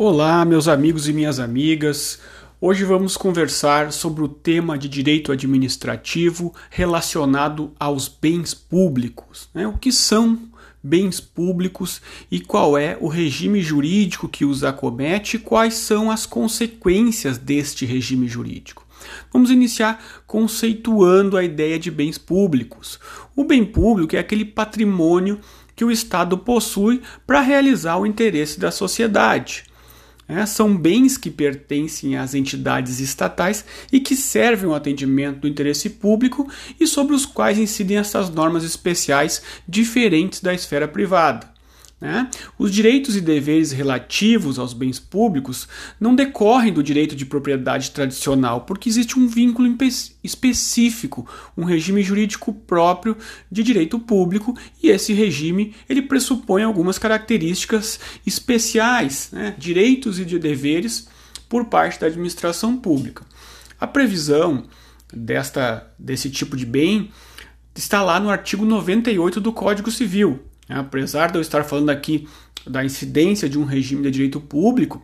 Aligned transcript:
Olá, 0.00 0.44
meus 0.44 0.68
amigos 0.68 1.08
e 1.08 1.12
minhas 1.12 1.40
amigas. 1.40 2.20
Hoje 2.60 2.84
vamos 2.84 3.16
conversar 3.16 3.92
sobre 3.92 4.22
o 4.22 4.28
tema 4.28 4.78
de 4.78 4.88
direito 4.88 5.32
administrativo 5.32 6.54
relacionado 6.70 7.72
aos 7.80 8.06
bens 8.06 8.54
públicos. 8.54 9.50
Né? 9.52 9.66
O 9.66 9.76
que 9.76 9.90
são 9.90 10.38
bens 10.80 11.18
públicos 11.18 12.00
e 12.30 12.38
qual 12.38 12.78
é 12.78 12.96
o 13.00 13.08
regime 13.08 13.60
jurídico 13.60 14.28
que 14.28 14.44
os 14.44 14.62
acomete 14.62 15.34
e 15.34 15.40
quais 15.40 15.74
são 15.74 16.12
as 16.12 16.24
consequências 16.26 17.36
deste 17.36 17.84
regime 17.84 18.28
jurídico. 18.28 18.86
Vamos 19.32 19.50
iniciar 19.50 20.00
conceituando 20.28 21.36
a 21.36 21.42
ideia 21.42 21.76
de 21.76 21.90
bens 21.90 22.16
públicos. 22.16 23.00
O 23.34 23.42
bem 23.42 23.64
público 23.64 24.14
é 24.14 24.20
aquele 24.20 24.44
patrimônio 24.44 25.40
que 25.74 25.84
o 25.84 25.90
Estado 25.90 26.38
possui 26.38 27.02
para 27.26 27.40
realizar 27.40 27.96
o 27.96 28.06
interesse 28.06 28.60
da 28.60 28.70
sociedade. 28.70 29.66
É, 30.28 30.44
são 30.44 30.76
bens 30.76 31.16
que 31.16 31.30
pertencem 31.30 32.16
às 32.16 32.34
entidades 32.34 33.00
estatais 33.00 33.64
e 33.90 33.98
que 33.98 34.14
servem 34.14 34.68
ao 34.68 34.74
atendimento 34.74 35.40
do 35.40 35.48
interesse 35.48 35.88
público 35.88 36.46
e 36.78 36.86
sobre 36.86 37.14
os 37.14 37.24
quais 37.24 37.58
incidem 37.58 37.96
essas 37.96 38.28
normas 38.28 38.62
especiais 38.62 39.42
diferentes 39.66 40.40
da 40.40 40.52
esfera 40.52 40.86
privada. 40.86 41.57
Né? 42.00 42.30
Os 42.56 42.72
direitos 42.72 43.16
e 43.16 43.20
deveres 43.20 43.72
relativos 43.72 44.56
aos 44.58 44.72
bens 44.72 45.00
públicos 45.00 45.66
não 45.98 46.14
decorrem 46.14 46.72
do 46.72 46.82
direito 46.82 47.16
de 47.16 47.26
propriedade 47.26 47.90
tradicional, 47.90 48.60
porque 48.60 48.88
existe 48.88 49.18
um 49.18 49.26
vínculo 49.26 49.68
específico, 50.22 51.28
um 51.56 51.64
regime 51.64 52.02
jurídico 52.02 52.52
próprio 52.52 53.16
de 53.50 53.64
direito 53.64 53.98
público, 53.98 54.56
e 54.80 54.90
esse 54.90 55.12
regime 55.12 55.74
ele 55.88 56.02
pressupõe 56.02 56.62
algumas 56.62 56.98
características 56.98 57.98
especiais, 58.24 59.30
né? 59.32 59.54
direitos 59.58 60.20
e 60.20 60.24
de 60.24 60.38
deveres 60.38 61.08
por 61.48 61.64
parte 61.64 61.98
da 61.98 62.06
administração 62.06 62.76
pública. 62.76 63.24
A 63.80 63.86
previsão 63.86 64.66
desta, 65.12 65.92
desse 65.98 66.30
tipo 66.30 66.56
de 66.56 66.66
bem 66.66 67.10
está 67.74 68.02
lá 68.02 68.20
no 68.20 68.30
artigo 68.30 68.64
98 68.64 69.40
do 69.40 69.52
Código 69.52 69.90
Civil, 69.90 70.47
Apesar 70.68 71.30
de 71.30 71.38
eu 71.38 71.42
estar 71.42 71.64
falando 71.64 71.90
aqui 71.90 72.28
da 72.66 72.84
incidência 72.84 73.48
de 73.48 73.58
um 73.58 73.64
regime 73.64 74.02
de 74.02 74.10
direito 74.10 74.40
público, 74.40 75.02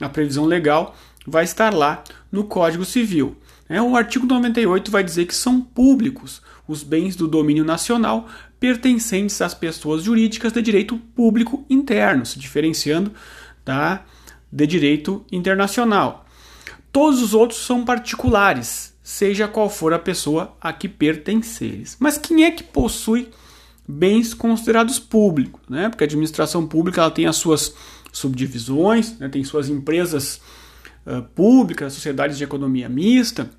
a 0.00 0.08
previsão 0.08 0.44
legal 0.44 0.94
vai 1.26 1.44
estar 1.44 1.72
lá 1.72 2.04
no 2.30 2.44
Código 2.44 2.84
Civil. 2.84 3.36
É, 3.68 3.80
o 3.82 3.96
artigo 3.96 4.26
98 4.26 4.90
vai 4.90 5.02
dizer 5.02 5.26
que 5.26 5.34
são 5.34 5.60
públicos 5.60 6.40
os 6.68 6.82
bens 6.82 7.16
do 7.16 7.26
domínio 7.26 7.64
nacional 7.64 8.28
pertencentes 8.60 9.40
às 9.40 9.54
pessoas 9.54 10.02
jurídicas 10.04 10.52
de 10.52 10.62
direito 10.62 10.96
público 11.14 11.64
interno, 11.68 12.24
se 12.24 12.38
diferenciando 12.38 13.12
da 13.64 14.02
de 14.50 14.66
direito 14.66 15.24
internacional. 15.30 16.24
Todos 16.92 17.20
os 17.20 17.34
outros 17.34 17.60
são 17.60 17.84
particulares, 17.84 18.96
seja 19.02 19.48
qual 19.48 19.68
for 19.68 19.92
a 19.92 19.98
pessoa 19.98 20.56
a 20.60 20.72
que 20.72 20.88
pertenceres. 20.88 21.96
Mas 22.00 22.16
quem 22.16 22.44
é 22.44 22.50
que 22.50 22.62
possui 22.62 23.28
bens 23.88 24.34
considerados 24.34 24.98
públicos, 24.98 25.60
né? 25.68 25.88
Porque 25.88 26.04
a 26.04 26.06
administração 26.06 26.66
pública 26.66 27.00
ela 27.00 27.10
tem 27.10 27.26
as 27.26 27.36
suas 27.36 27.74
subdivisões, 28.12 29.18
né? 29.18 29.28
tem 29.28 29.44
suas 29.44 29.68
empresas 29.68 30.40
uh, 31.06 31.22
públicas, 31.34 31.92
sociedades 31.92 32.38
de 32.38 32.44
economia 32.44 32.88
mista. 32.88 33.50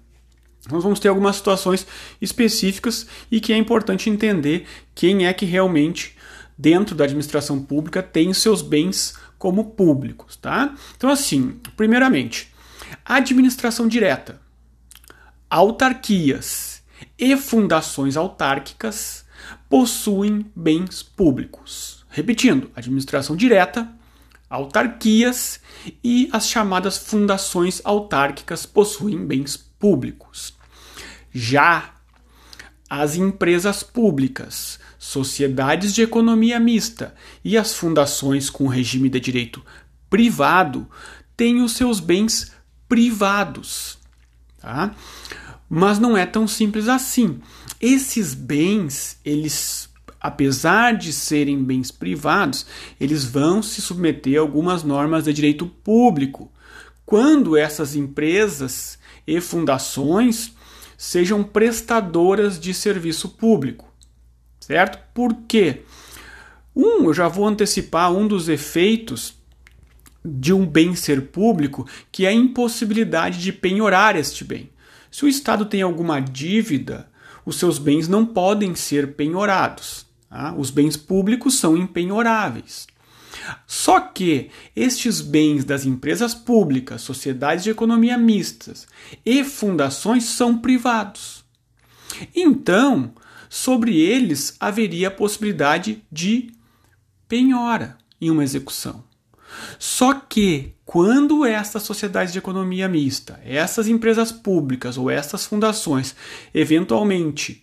Nós 0.69 0.83
vamos 0.83 0.99
ter 0.99 1.07
algumas 1.07 1.37
situações 1.37 1.87
específicas 2.19 3.07
e 3.31 3.39
que 3.39 3.53
é 3.53 3.57
importante 3.57 4.09
entender 4.09 4.65
quem 4.93 5.27
é 5.27 5.33
que 5.33 5.45
realmente 5.45 6.17
dentro 6.57 6.95
da 6.95 7.03
administração 7.03 7.61
pública 7.61 8.01
tem 8.01 8.33
seus 8.33 8.61
bens 8.61 9.15
como 9.37 9.71
públicos, 9.71 10.35
tá? 10.35 10.75
Então 10.97 11.09
assim, 11.09 11.59
primeiramente, 11.77 12.51
administração 13.05 13.87
direta, 13.87 14.41
autarquias 15.49 16.81
e 17.17 17.37
fundações 17.37 18.17
autárquicas 18.17 19.26
possuem 19.69 20.45
bens 20.55 21.03
públicos. 21.03 22.05
Repetindo, 22.09 22.71
administração 22.75 23.35
direta, 23.35 23.91
autarquias 24.49 25.59
e 26.03 26.29
as 26.31 26.47
chamadas 26.47 26.97
fundações 26.97 27.81
autárquicas 27.83 28.65
possuem 28.65 29.25
bens 29.25 29.57
públicos. 29.57 30.53
Já 31.33 31.93
as 32.89 33.15
empresas 33.15 33.83
públicas, 33.83 34.79
sociedades 34.97 35.93
de 35.93 36.01
economia 36.01 36.59
mista 36.59 37.13
e 37.43 37.57
as 37.57 37.73
fundações 37.73 38.49
com 38.49 38.67
regime 38.67 39.09
de 39.09 39.19
direito 39.19 39.63
privado 40.09 40.87
têm 41.35 41.61
os 41.61 41.73
seus 41.73 41.99
bens 41.99 42.53
privados. 42.87 43.97
Tá? 44.59 44.95
Mas 45.69 45.99
não 45.99 46.17
é 46.17 46.25
tão 46.25 46.47
simples 46.47 46.87
assim. 46.87 47.41
Esses 47.79 48.33
bens, 48.33 49.19
eles 49.23 49.89
apesar 50.19 50.97
de 50.97 51.13
serem 51.13 51.63
bens 51.63 51.91
privados, 51.91 52.65
eles 52.99 53.23
vão 53.23 53.61
se 53.61 53.81
submeter 53.81 54.37
a 54.37 54.41
algumas 54.41 54.83
normas 54.83 55.25
de 55.25 55.33
direito 55.33 55.67
público. 55.67 56.51
Quando 57.05 57.55
essas 57.55 57.95
empresas 57.95 58.97
e 59.25 59.39
fundações 59.39 60.53
sejam 60.97 61.43
prestadoras 61.43 62.59
de 62.59 62.73
serviço 62.73 63.29
público. 63.29 63.93
Certo? 64.59 64.99
Por 65.13 65.33
quê? 65.47 65.83
Um, 66.75 67.05
eu 67.05 67.13
já 67.13 67.27
vou 67.27 67.47
antecipar 67.47 68.11
um 68.11 68.27
dos 68.27 68.49
efeitos 68.49 69.35
de 70.25 70.51
um 70.51 70.65
bem 70.65 70.95
ser 70.95 71.27
público, 71.27 71.87
que 72.11 72.25
é 72.25 72.29
a 72.29 72.33
impossibilidade 72.33 73.39
de 73.39 73.53
penhorar 73.53 74.15
este 74.15 74.43
bem. 74.43 74.69
Se 75.09 75.23
o 75.23 75.27
Estado 75.27 75.65
tem 75.65 75.81
alguma 75.81 76.19
dívida, 76.19 77.09
os 77.47 77.55
seus 77.55 77.79
bens 77.79 78.09
não 78.09 78.25
podem 78.25 78.75
ser 78.75 79.15
penhorados. 79.15 80.05
Tá? 80.29 80.53
Os 80.57 80.69
bens 80.69 80.97
públicos 80.97 81.57
são 81.57 81.77
impenhoráveis. 81.77 82.85
Só 83.65 84.01
que 84.01 84.51
estes 84.75 85.21
bens 85.21 85.63
das 85.63 85.85
empresas 85.85 86.35
públicas, 86.35 87.01
sociedades 87.01 87.63
de 87.63 87.69
economia 87.69 88.17
mistas 88.17 88.85
e 89.25 89.45
fundações 89.45 90.25
são 90.25 90.57
privados. 90.57 91.45
Então, 92.35 93.13
sobre 93.49 93.97
eles 93.97 94.57
haveria 94.59 95.07
a 95.07 95.11
possibilidade 95.11 96.03
de 96.11 96.51
penhora 97.29 97.97
em 98.19 98.29
uma 98.29 98.43
execução. 98.43 99.05
Só 99.79 100.13
que 100.13 100.73
quando 100.87 101.45
essas 101.45 101.83
sociedades 101.83 102.31
de 102.31 102.39
economia 102.39 102.87
mista, 102.87 103.41
essas 103.43 103.89
empresas 103.89 104.31
públicas 104.31 104.97
ou 104.97 105.11
essas 105.11 105.45
fundações, 105.45 106.15
eventualmente 106.53 107.61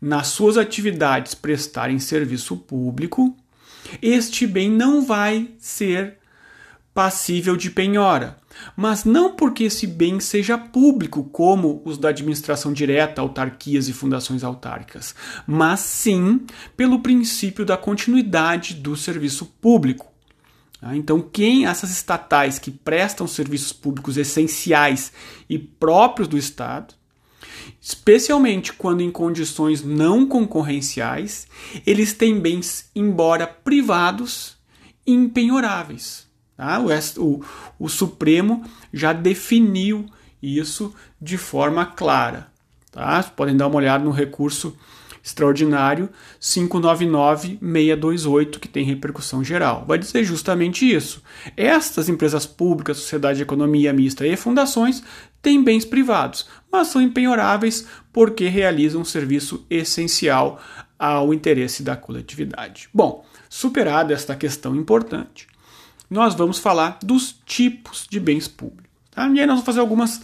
nas 0.00 0.28
suas 0.28 0.56
atividades 0.56 1.34
prestarem 1.34 1.98
serviço 1.98 2.56
público, 2.56 3.36
este 4.00 4.46
bem 4.46 4.70
não 4.70 5.04
vai 5.04 5.50
ser 5.58 6.18
passível 6.94 7.56
de 7.56 7.72
penhora. 7.72 8.36
Mas 8.76 9.04
não 9.04 9.34
porque 9.34 9.64
esse 9.64 9.84
bem 9.84 10.20
seja 10.20 10.56
público, 10.56 11.24
como 11.24 11.82
os 11.84 11.98
da 11.98 12.10
administração 12.10 12.72
direta, 12.72 13.20
autarquias 13.20 13.88
e 13.88 13.92
fundações 13.92 14.44
autárquicas, 14.44 15.12
mas 15.44 15.80
sim 15.80 16.46
pelo 16.76 17.00
princípio 17.00 17.64
da 17.64 17.76
continuidade 17.76 18.74
do 18.74 18.96
serviço 18.96 19.44
público. 19.60 20.09
Tá? 20.80 20.96
Então, 20.96 21.20
quem 21.20 21.66
essas 21.66 21.90
estatais 21.90 22.58
que 22.58 22.70
prestam 22.70 23.26
serviços 23.26 23.72
públicos 23.72 24.16
essenciais 24.16 25.12
e 25.48 25.58
próprios 25.58 26.26
do 26.26 26.38
Estado, 26.38 26.94
especialmente 27.80 28.72
quando 28.72 29.02
em 29.02 29.10
condições 29.10 29.82
não 29.82 30.26
concorrenciais, 30.26 31.46
eles 31.86 32.12
têm 32.12 32.40
bens, 32.40 32.90
embora 32.94 33.46
privados, 33.46 34.56
impenhoráveis. 35.06 36.26
Tá? 36.56 36.80
O, 36.80 36.88
o, 37.22 37.44
o 37.78 37.88
Supremo 37.88 38.64
já 38.92 39.12
definiu 39.12 40.06
isso 40.42 40.94
de 41.20 41.36
forma 41.36 41.84
clara. 41.84 42.48
Tá? 42.90 43.22
Podem 43.22 43.56
dar 43.56 43.66
uma 43.66 43.76
olhada 43.76 44.04
no 44.04 44.10
recurso 44.10 44.76
extraordinário 45.22 46.08
599-628, 46.40 48.58
que 48.58 48.68
tem 48.68 48.84
repercussão 48.84 49.44
geral. 49.44 49.84
Vai 49.86 49.98
dizer 49.98 50.24
justamente 50.24 50.90
isso. 50.90 51.22
Estas 51.56 52.08
empresas 52.08 52.46
públicas, 52.46 52.96
sociedade 52.96 53.36
de 53.36 53.42
economia 53.42 53.92
mista 53.92 54.26
e 54.26 54.34
fundações 54.36 55.02
têm 55.42 55.62
bens 55.62 55.84
privados, 55.84 56.48
mas 56.70 56.88
são 56.88 57.00
empenhoráveis 57.00 57.86
porque 58.12 58.48
realizam 58.48 59.02
um 59.02 59.04
serviço 59.04 59.64
essencial 59.70 60.60
ao 60.98 61.32
interesse 61.32 61.82
da 61.82 61.96
coletividade. 61.96 62.90
Bom, 62.92 63.24
superada 63.48 64.12
esta 64.12 64.36
questão 64.36 64.76
importante, 64.76 65.46
nós 66.10 66.34
vamos 66.34 66.58
falar 66.58 66.98
dos 67.02 67.34
tipos 67.46 68.06
de 68.10 68.20
bens 68.20 68.46
públicos. 68.48 68.90
Tá? 69.10 69.26
E 69.28 69.40
aí 69.40 69.46
nós 69.46 69.56
vamos 69.56 69.64
fazer 69.64 69.80
algumas 69.80 70.20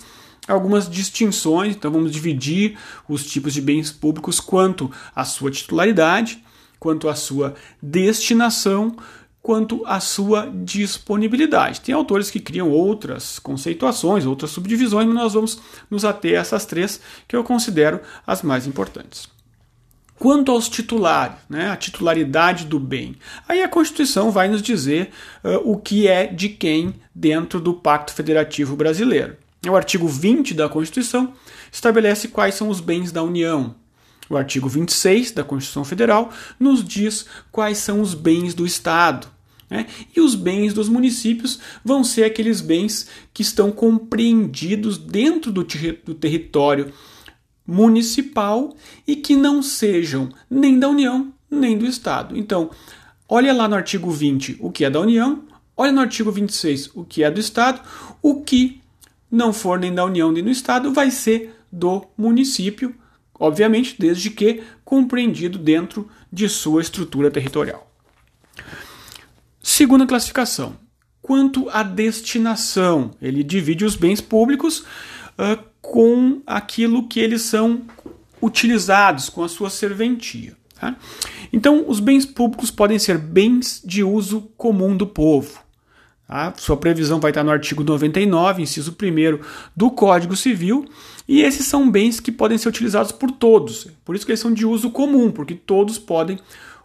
algumas 0.46 0.88
distinções, 0.88 1.74
então 1.74 1.90
vamos 1.90 2.12
dividir 2.12 2.78
os 3.08 3.24
tipos 3.24 3.52
de 3.52 3.60
bens 3.60 3.90
públicos 3.90 4.40
quanto 4.40 4.90
à 5.14 5.24
sua 5.24 5.50
titularidade, 5.50 6.42
quanto 6.78 7.08
à 7.08 7.14
sua 7.14 7.54
destinação, 7.82 8.96
quanto 9.42 9.86
à 9.86 10.00
sua 10.00 10.50
disponibilidade. 10.52 11.80
Tem 11.80 11.94
autores 11.94 12.30
que 12.30 12.40
criam 12.40 12.68
outras 12.68 13.38
conceituações, 13.38 14.26
outras 14.26 14.50
subdivisões, 14.50 15.06
mas 15.06 15.14
nós 15.14 15.34
vamos 15.34 15.60
nos 15.88 16.04
ater 16.04 16.36
a 16.36 16.40
essas 16.40 16.66
três 16.66 17.00
que 17.28 17.36
eu 17.36 17.44
considero 17.44 18.00
as 18.26 18.42
mais 18.42 18.66
importantes. 18.66 19.28
Quanto 20.18 20.50
aos 20.50 20.68
titulares, 20.68 21.36
né, 21.48 21.70
a 21.70 21.76
titularidade 21.76 22.64
do 22.64 22.80
bem, 22.80 23.16
aí 23.46 23.62
a 23.62 23.68
Constituição 23.68 24.30
vai 24.30 24.48
nos 24.48 24.62
dizer 24.62 25.10
uh, 25.44 25.70
o 25.70 25.76
que 25.76 26.08
é 26.08 26.26
de 26.26 26.48
quem 26.48 26.94
dentro 27.14 27.60
do 27.60 27.74
Pacto 27.74 28.14
Federativo 28.14 28.74
Brasileiro. 28.74 29.36
O 29.68 29.76
artigo 29.76 30.06
20 30.06 30.54
da 30.54 30.68
Constituição 30.68 31.32
estabelece 31.72 32.28
quais 32.28 32.54
são 32.54 32.68
os 32.68 32.80
bens 32.80 33.12
da 33.12 33.22
União. 33.22 33.74
O 34.28 34.36
artigo 34.36 34.68
26 34.68 35.32
da 35.32 35.44
Constituição 35.44 35.84
Federal 35.84 36.32
nos 36.58 36.84
diz 36.84 37.26
quais 37.52 37.78
são 37.78 38.00
os 38.00 38.14
bens 38.14 38.54
do 38.54 38.66
Estado. 38.66 39.28
Né? 39.70 39.86
E 40.14 40.20
os 40.20 40.34
bens 40.34 40.72
dos 40.72 40.88
municípios 40.88 41.58
vão 41.84 42.02
ser 42.04 42.24
aqueles 42.24 42.60
bens 42.60 43.08
que 43.32 43.42
estão 43.42 43.70
compreendidos 43.70 44.98
dentro 44.98 45.52
do, 45.52 45.64
ter 45.64 46.02
do 46.04 46.14
território 46.14 46.92
municipal 47.66 48.76
e 49.06 49.16
que 49.16 49.34
não 49.36 49.62
sejam 49.62 50.28
nem 50.48 50.78
da 50.78 50.88
União 50.88 51.32
nem 51.50 51.76
do 51.76 51.86
Estado. 51.86 52.36
Então, 52.36 52.70
olha 53.28 53.52
lá 53.52 53.68
no 53.68 53.76
artigo 53.76 54.10
20 54.10 54.56
o 54.60 54.70
que 54.70 54.84
é 54.84 54.90
da 54.90 55.00
União, 55.00 55.44
olha 55.76 55.92
no 55.92 56.00
artigo 56.00 56.30
26 56.30 56.90
o 56.94 57.04
que 57.04 57.22
é 57.22 57.30
do 57.30 57.40
Estado, 57.40 57.80
o 58.22 58.42
que 58.42 58.80
não 59.30 59.52
for 59.52 59.78
nem 59.78 59.94
da 59.94 60.04
União 60.04 60.30
nem 60.30 60.44
do 60.44 60.50
Estado 60.50 60.92
vai 60.92 61.10
ser 61.10 61.54
do 61.70 62.06
município, 62.16 62.94
obviamente, 63.38 63.96
desde 63.98 64.30
que 64.30 64.62
compreendido 64.84 65.58
dentro 65.58 66.08
de 66.32 66.48
sua 66.48 66.80
estrutura 66.80 67.30
territorial. 67.30 67.90
Segunda 69.62 70.06
classificação. 70.06 70.76
Quanto 71.20 71.68
à 71.70 71.82
destinação, 71.82 73.10
ele 73.20 73.42
divide 73.42 73.84
os 73.84 73.96
bens 73.96 74.20
públicos 74.20 74.80
uh, 74.80 75.62
com 75.82 76.40
aquilo 76.46 77.08
que 77.08 77.18
eles 77.18 77.42
são 77.42 77.82
utilizados, 78.40 79.28
com 79.28 79.42
a 79.42 79.48
sua 79.48 79.68
serventia. 79.68 80.56
Tá? 80.78 80.96
Então, 81.52 81.84
os 81.88 81.98
bens 81.98 82.24
públicos 82.24 82.70
podem 82.70 82.98
ser 82.98 83.18
bens 83.18 83.82
de 83.84 84.04
uso 84.04 84.42
comum 84.56 84.96
do 84.96 85.06
povo. 85.06 85.65
Tá? 86.26 86.52
Sua 86.56 86.76
previsão 86.76 87.20
vai 87.20 87.30
estar 87.30 87.44
no 87.44 87.50
artigo 87.50 87.84
99, 87.84 88.62
inciso 88.62 88.96
1 89.00 89.38
do 89.76 89.90
Código 89.90 90.34
Civil, 90.34 90.84
e 91.28 91.40
esses 91.40 91.66
são 91.66 91.90
bens 91.90 92.18
que 92.18 92.32
podem 92.32 92.58
ser 92.58 92.68
utilizados 92.68 93.12
por 93.12 93.30
todos. 93.30 93.86
Por 94.04 94.16
isso 94.16 94.26
que 94.26 94.32
eles 94.32 94.40
são 94.40 94.52
de 94.52 94.66
uso 94.66 94.90
comum, 94.90 95.30
porque 95.30 95.54
todos 95.54 95.98
podem 95.98 96.38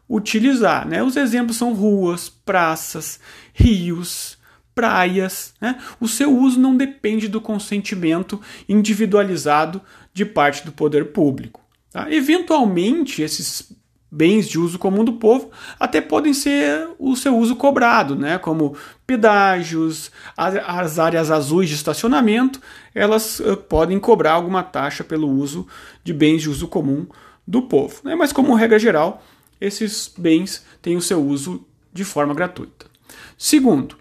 utilizar. 0.07 0.87
Né? 0.87 1.01
Os 1.01 1.15
exemplos 1.15 1.57
são 1.57 1.73
ruas, 1.73 2.29
praças, 2.29 3.19
rios, 3.53 4.37
praias. 4.75 5.53
Né? 5.59 5.79
O 5.99 6.07
seu 6.07 6.35
uso 6.37 6.59
não 6.59 6.75
depende 6.75 7.27
do 7.27 7.41
consentimento 7.41 8.39
individualizado 8.67 9.81
de 10.13 10.25
parte 10.25 10.65
do 10.65 10.71
poder 10.71 11.13
público. 11.13 11.61
Tá? 11.91 12.11
Eventualmente, 12.11 13.21
esses 13.21 13.71
bens 14.11 14.49
de 14.49 14.59
uso 14.59 14.77
comum 14.77 15.05
do 15.05 15.13
povo 15.13 15.49
até 15.79 16.01
podem 16.01 16.33
ser 16.33 16.89
o 16.99 17.15
seu 17.15 17.37
uso 17.37 17.55
cobrado, 17.55 18.13
né? 18.13 18.37
como 18.37 18.75
pedágios, 19.07 20.11
as 20.35 20.99
áreas 20.99 21.31
azuis 21.31 21.69
de 21.69 21.75
estacionamento, 21.75 22.61
elas 22.93 23.39
uh, 23.39 23.55
podem 23.55 23.99
cobrar 23.99 24.33
alguma 24.33 24.63
taxa 24.63 25.03
pelo 25.03 25.29
uso 25.29 25.65
de 26.03 26.13
bens 26.13 26.41
de 26.41 26.49
uso 26.49 26.67
comum 26.67 27.07
do 27.47 27.61
povo. 27.61 28.01
Né? 28.03 28.13
Mas, 28.15 28.33
como 28.33 28.53
regra 28.53 28.77
geral, 28.77 29.23
esses 29.59 30.13
bens 30.17 30.65
têm 30.81 30.97
o 30.97 31.01
seu 31.01 31.25
uso 31.25 31.65
de 31.93 32.03
forma 32.03 32.33
gratuita. 32.33 32.87
Segundo, 33.37 33.95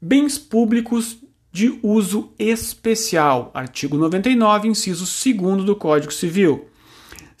bens 0.00 0.38
públicos 0.38 1.18
de 1.52 1.78
uso 1.82 2.32
especial, 2.38 3.50
artigo 3.52 3.96
99, 3.96 4.68
inciso 4.68 5.04
2 5.04 5.64
do 5.64 5.74
Código 5.74 6.12
Civil. 6.12 6.68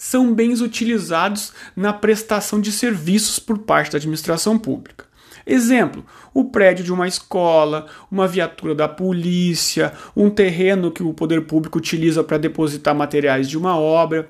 São 0.02 0.32
bens 0.32 0.62
utilizados 0.62 1.52
na 1.76 1.92
prestação 1.92 2.58
de 2.58 2.72
serviços 2.72 3.38
por 3.38 3.58
parte 3.58 3.92
da 3.92 3.98
administração 3.98 4.58
pública. 4.58 5.04
Exemplo: 5.46 6.06
o 6.32 6.44
prédio 6.44 6.82
de 6.82 6.90
uma 6.90 7.06
escola, 7.06 7.84
uma 8.10 8.26
viatura 8.26 8.74
da 8.74 8.88
polícia, 8.88 9.92
um 10.16 10.30
terreno 10.30 10.90
que 10.90 11.02
o 11.02 11.12
poder 11.12 11.42
público 11.42 11.76
utiliza 11.76 12.24
para 12.24 12.38
depositar 12.38 12.94
materiais 12.94 13.46
de 13.46 13.58
uma 13.58 13.76
obra. 13.76 14.26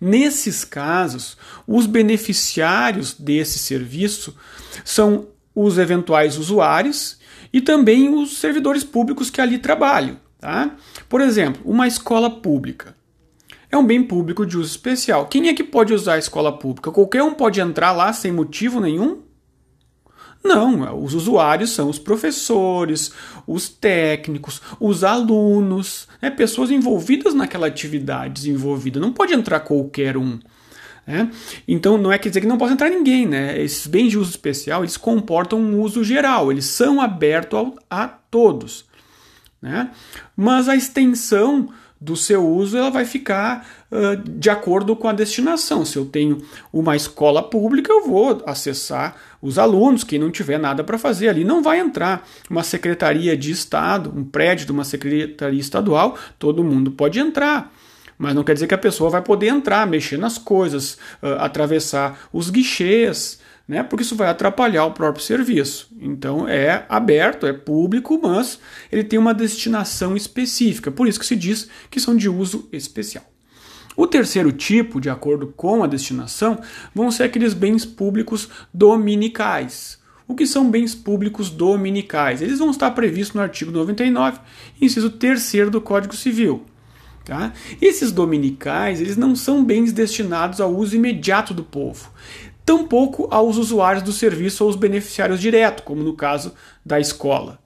Nesses 0.00 0.64
casos, 0.64 1.36
os 1.68 1.86
beneficiários 1.86 3.14
desse 3.14 3.60
serviço 3.60 4.36
são 4.84 5.28
os 5.54 5.78
eventuais 5.78 6.36
usuários 6.36 7.20
e 7.52 7.60
também 7.60 8.12
os 8.12 8.38
servidores 8.38 8.82
públicos 8.82 9.30
que 9.30 9.40
ali 9.40 9.56
trabalham. 9.56 10.18
Tá? 10.40 10.74
Por 11.08 11.20
exemplo, 11.20 11.62
uma 11.64 11.86
escola 11.86 12.28
pública 12.28 12.93
é 13.74 13.78
um 13.78 13.86
bem 13.86 14.02
público 14.02 14.46
de 14.46 14.56
uso 14.56 14.70
especial. 14.70 15.26
Quem 15.26 15.48
é 15.48 15.54
que 15.54 15.64
pode 15.64 15.92
usar 15.92 16.14
a 16.14 16.18
escola 16.18 16.56
pública? 16.56 16.90
Qualquer 16.90 17.22
um 17.22 17.34
pode 17.34 17.60
entrar 17.60 17.92
lá 17.92 18.12
sem 18.12 18.32
motivo 18.32 18.80
nenhum? 18.80 19.22
Não, 20.42 21.02
os 21.02 21.14
usuários 21.14 21.70
são 21.70 21.88
os 21.88 21.98
professores, 21.98 23.12
os 23.46 23.68
técnicos, 23.68 24.60
os 24.78 25.02
alunos, 25.02 26.06
né, 26.20 26.30
pessoas 26.30 26.70
envolvidas 26.70 27.32
naquela 27.32 27.66
atividade 27.66 28.34
desenvolvida. 28.34 29.00
Não 29.00 29.10
pode 29.10 29.32
entrar 29.32 29.60
qualquer 29.60 30.18
um. 30.18 30.38
Né? 31.06 31.30
Então 31.66 31.98
não 31.98 32.12
é 32.12 32.18
quer 32.18 32.28
dizer 32.28 32.42
que 32.42 32.46
não 32.46 32.58
possa 32.58 32.74
entrar 32.74 32.90
ninguém. 32.90 33.26
Né? 33.26 33.60
Esses 33.60 33.86
bens 33.86 34.10
de 34.10 34.18
uso 34.18 34.30
especial 34.30 34.82
eles 34.82 34.98
comportam 34.98 35.58
um 35.58 35.80
uso 35.80 36.04
geral, 36.04 36.52
eles 36.52 36.66
são 36.66 37.00
abertos 37.00 37.58
ao, 37.58 37.74
a 37.90 38.06
todos. 38.06 38.84
Né? 39.62 39.90
Mas 40.36 40.68
a 40.68 40.76
extensão 40.76 41.70
do 42.04 42.16
seu 42.16 42.46
uso 42.46 42.76
ela 42.76 42.90
vai 42.90 43.06
ficar 43.06 43.66
uh, 43.90 44.16
de 44.28 44.50
acordo 44.50 44.94
com 44.94 45.08
a 45.08 45.12
destinação. 45.12 45.86
Se 45.86 45.96
eu 45.96 46.04
tenho 46.04 46.42
uma 46.70 46.94
escola 46.94 47.42
pública, 47.42 47.90
eu 47.90 48.06
vou 48.06 48.42
acessar 48.46 49.16
os 49.40 49.58
alunos. 49.58 50.04
Quem 50.04 50.18
não 50.18 50.30
tiver 50.30 50.58
nada 50.58 50.84
para 50.84 50.98
fazer 50.98 51.28
ali 51.28 51.44
não 51.44 51.62
vai 51.62 51.80
entrar. 51.80 52.28
Uma 52.50 52.62
secretaria 52.62 53.34
de 53.34 53.50
Estado, 53.50 54.12
um 54.14 54.22
prédio 54.22 54.66
de 54.66 54.72
uma 54.72 54.84
secretaria 54.84 55.58
estadual, 55.58 56.18
todo 56.38 56.62
mundo 56.62 56.90
pode 56.90 57.18
entrar. 57.18 57.72
Mas 58.18 58.34
não 58.34 58.44
quer 58.44 58.52
dizer 58.52 58.66
que 58.66 58.74
a 58.74 58.78
pessoa 58.78 59.08
vai 59.08 59.22
poder 59.22 59.48
entrar, 59.48 59.86
mexer 59.86 60.18
nas 60.18 60.36
coisas, 60.36 60.98
uh, 61.22 61.40
atravessar 61.40 62.28
os 62.34 62.50
guichês, 62.50 63.40
né? 63.66 63.82
porque 63.82 64.02
isso 64.02 64.16
vai 64.16 64.28
atrapalhar 64.28 64.84
o 64.84 64.92
próprio 64.92 65.24
serviço. 65.24 65.88
Então 66.00 66.48
é 66.48 66.84
aberto, 66.88 67.46
é 67.46 67.52
público, 67.52 68.20
mas 68.22 68.58
ele 68.92 69.04
tem 69.04 69.18
uma 69.18 69.34
destinação 69.34 70.16
específica, 70.16 70.90
por 70.90 71.08
isso 71.08 71.18
que 71.18 71.26
se 71.26 71.36
diz 71.36 71.68
que 71.90 72.00
são 72.00 72.16
de 72.16 72.28
uso 72.28 72.68
especial. 72.72 73.24
O 73.96 74.06
terceiro 74.06 74.50
tipo, 74.50 75.00
de 75.00 75.08
acordo 75.08 75.46
com 75.56 75.84
a 75.84 75.86
destinação, 75.86 76.58
vão 76.92 77.10
ser 77.10 77.24
aqueles 77.24 77.54
bens 77.54 77.84
públicos 77.84 78.48
dominicais. 78.72 80.02
O 80.26 80.34
que 80.34 80.46
são 80.46 80.68
bens 80.68 80.94
públicos 80.94 81.48
dominicais? 81.48 82.42
Eles 82.42 82.58
vão 82.58 82.70
estar 82.70 82.90
previstos 82.90 83.36
no 83.36 83.42
artigo 83.42 83.70
99, 83.70 84.40
inciso 84.80 85.10
3 85.10 85.70
do 85.70 85.80
Código 85.80 86.16
Civil. 86.16 86.64
Tá? 87.24 87.52
Esses 87.80 88.10
dominicais 88.10 89.00
eles 89.00 89.16
não 89.16 89.34
são 89.36 89.64
bens 89.64 89.92
destinados 89.92 90.60
ao 90.60 90.74
uso 90.74 90.96
imediato 90.96 91.54
do 91.54 91.64
povo 91.64 92.10
tampouco 92.64 93.28
aos 93.30 93.56
usuários 93.56 94.02
do 94.02 94.12
serviço 94.12 94.64
ou 94.64 94.68
aos 94.68 94.76
beneficiários 94.76 95.40
diretos, 95.40 95.84
como 95.84 96.02
no 96.02 96.14
caso 96.14 96.54
da 96.84 96.98
escola. 96.98 97.58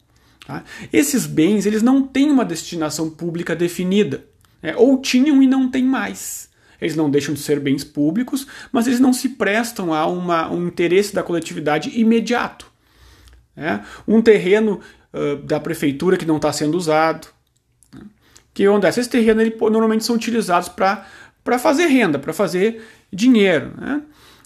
Tá? 0.46 0.64
Esses 0.92 1.26
bens 1.26 1.66
eles 1.66 1.82
não 1.82 2.02
têm 2.02 2.30
uma 2.30 2.44
destinação 2.44 3.08
pública 3.10 3.54
definida, 3.54 4.24
né? 4.62 4.74
ou 4.76 5.00
tinham 5.00 5.42
e 5.42 5.46
não 5.46 5.70
têm 5.70 5.84
mais. 5.84 6.48
Eles 6.80 6.94
não 6.96 7.10
deixam 7.10 7.34
de 7.34 7.40
ser 7.40 7.58
bens 7.58 7.82
públicos, 7.82 8.46
mas 8.70 8.86
eles 8.86 9.00
não 9.00 9.12
se 9.12 9.30
prestam 9.30 9.92
a 9.92 10.06
uma, 10.06 10.50
um 10.50 10.68
interesse 10.68 11.14
da 11.14 11.22
coletividade 11.22 11.90
imediato. 11.98 12.70
Né? 13.56 13.84
Um 14.06 14.22
terreno 14.22 14.80
uh, 15.12 15.36
da 15.42 15.58
prefeitura 15.58 16.16
que 16.16 16.24
não 16.24 16.36
está 16.36 16.52
sendo 16.52 16.76
usado. 16.76 17.26
Né? 17.92 18.02
Que 18.54 18.64
acontece? 18.64 19.00
Esses 19.00 19.10
terrenos 19.10 19.42
ele, 19.42 19.56
normalmente 19.58 20.04
são 20.04 20.14
utilizados 20.14 20.68
para 20.68 21.58
fazer 21.58 21.86
renda, 21.86 22.18
para 22.18 22.32
fazer 22.32 22.80
dinheiro. 23.12 23.72
Né? 23.76 24.02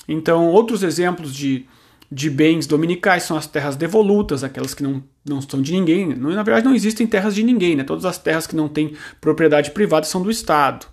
Então, 0.06 0.48
outros 0.48 0.82
exemplos 0.82 1.34
de, 1.34 1.66
de 2.10 2.28
bens 2.28 2.66
dominicais 2.66 3.22
são 3.22 3.36
as 3.36 3.46
terras 3.46 3.76
devolutas, 3.76 4.42
aquelas 4.42 4.74
que 4.74 4.82
não, 4.82 5.02
não 5.24 5.40
são 5.40 5.62
de 5.62 5.72
ninguém. 5.72 6.14
Na 6.14 6.42
verdade, 6.42 6.66
não 6.66 6.74
existem 6.74 7.06
terras 7.06 7.34
de 7.34 7.42
ninguém, 7.42 7.76
né? 7.76 7.84
todas 7.84 8.04
as 8.04 8.18
terras 8.18 8.46
que 8.46 8.56
não 8.56 8.68
têm 8.68 8.94
propriedade 9.20 9.70
privada 9.70 10.06
são 10.06 10.22
do 10.22 10.30
Estado. 10.30 10.86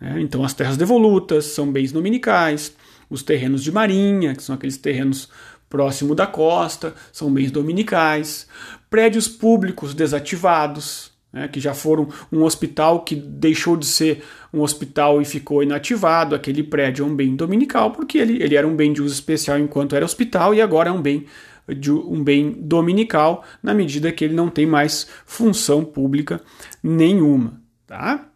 Né? 0.00 0.20
Então, 0.20 0.44
as 0.44 0.54
terras 0.54 0.76
devolutas 0.76 1.46
são 1.46 1.70
bens 1.70 1.92
dominicais, 1.92 2.74
os 3.08 3.22
terrenos 3.22 3.62
de 3.62 3.72
marinha, 3.72 4.34
que 4.34 4.42
são 4.42 4.54
aqueles 4.54 4.76
terrenos 4.76 5.28
próximo 5.68 6.14
da 6.16 6.26
costa, 6.26 6.94
são 7.12 7.32
bens 7.32 7.50
dominicais, 7.52 8.48
prédios 8.90 9.28
públicos 9.28 9.94
desativados, 9.94 11.12
né, 11.32 11.48
que 11.48 11.60
já 11.60 11.74
foram 11.74 12.08
um 12.32 12.42
hospital 12.42 13.04
que 13.04 13.14
deixou 13.14 13.76
de 13.76 13.86
ser 13.86 14.24
um 14.52 14.60
hospital 14.60 15.22
e 15.22 15.24
ficou 15.24 15.62
inativado. 15.62 16.34
Aquele 16.34 16.62
prédio 16.62 17.04
é 17.04 17.06
um 17.06 17.14
bem 17.14 17.36
dominical, 17.36 17.92
porque 17.92 18.18
ele, 18.18 18.42
ele 18.42 18.56
era 18.56 18.66
um 18.66 18.74
bem 18.74 18.92
de 18.92 19.02
uso 19.02 19.14
especial 19.14 19.58
enquanto 19.58 19.94
era 19.94 20.04
hospital 20.04 20.54
e 20.54 20.60
agora 20.60 20.88
é 20.88 20.92
um 20.92 21.00
bem 21.00 21.26
de 21.68 21.92
um 21.92 22.24
bem 22.24 22.50
dominical, 22.50 23.44
na 23.62 23.72
medida 23.72 24.10
que 24.10 24.24
ele 24.24 24.34
não 24.34 24.48
tem 24.48 24.66
mais 24.66 25.06
função 25.24 25.84
pública 25.84 26.40
nenhuma. 26.82 27.60
Tá? 27.86 28.26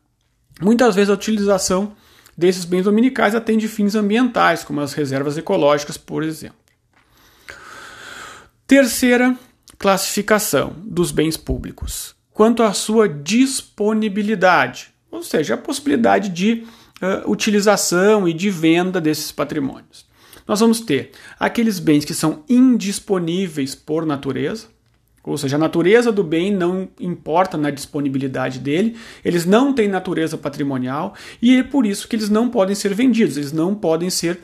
Muitas 0.61 0.95
vezes 0.95 1.11
a 1.11 1.15
utilização 1.15 1.93
desses 2.37 2.65
bens 2.65 2.85
dominicais 2.85 3.35
atende 3.35 3.69
fins 3.69 3.95
ambientais, 3.95 4.63
como 4.63 4.81
as 4.81 4.93
reservas 4.93 5.37
ecológicas, 5.37 5.97
por 5.97 6.23
exemplo. 6.23 6.57
Terceira 8.67 9.37
classificação 9.79 10.75
dos 10.85 11.11
bens 11.11 11.37
públicos, 11.37 12.15
quanto 12.35 12.65
à 12.65 12.73
sua 12.73 13.09
disponibilidade, 13.09 14.89
ou 15.11 15.23
seja, 15.23 15.55
a 15.55 15.57
possibilidade 15.57 16.29
de 16.29 16.65
uh, 17.01 17.31
utilização 17.31 18.29
e 18.29 18.35
de 18.35 18.51
venda 18.51 19.01
desses 19.01 19.31
patrimônios. 19.31 20.05
Nós 20.47 20.61
vamos 20.61 20.81
ter 20.81 21.13
aqueles 21.39 21.79
bens 21.79 22.05
que 22.05 22.13
são 22.13 22.43
indisponíveis 22.49 23.75
por 23.75 24.05
natureza, 24.05 24.67
ou 25.23 25.39
seja, 25.39 25.57
a 25.57 25.59
natureza 25.59 26.13
do 26.13 26.23
bem 26.23 26.53
não 26.53 26.87
importa 27.01 27.57
na 27.57 27.71
disponibilidade 27.71 28.59
dele, 28.59 28.97
eles 29.25 29.47
não 29.47 29.73
têm 29.73 29.89
natureza 29.89 30.37
patrimonial 30.37 31.15
e 31.41 31.57
é 31.57 31.63
por 31.63 31.87
isso 31.87 32.07
que 32.07 32.17
eles 32.17 32.29
não 32.29 32.51
podem 32.51 32.75
ser 32.75 32.93
vendidos, 32.93 33.39
eles 33.39 33.53
não 33.53 33.75
podem 33.75 34.11
ser 34.11 34.41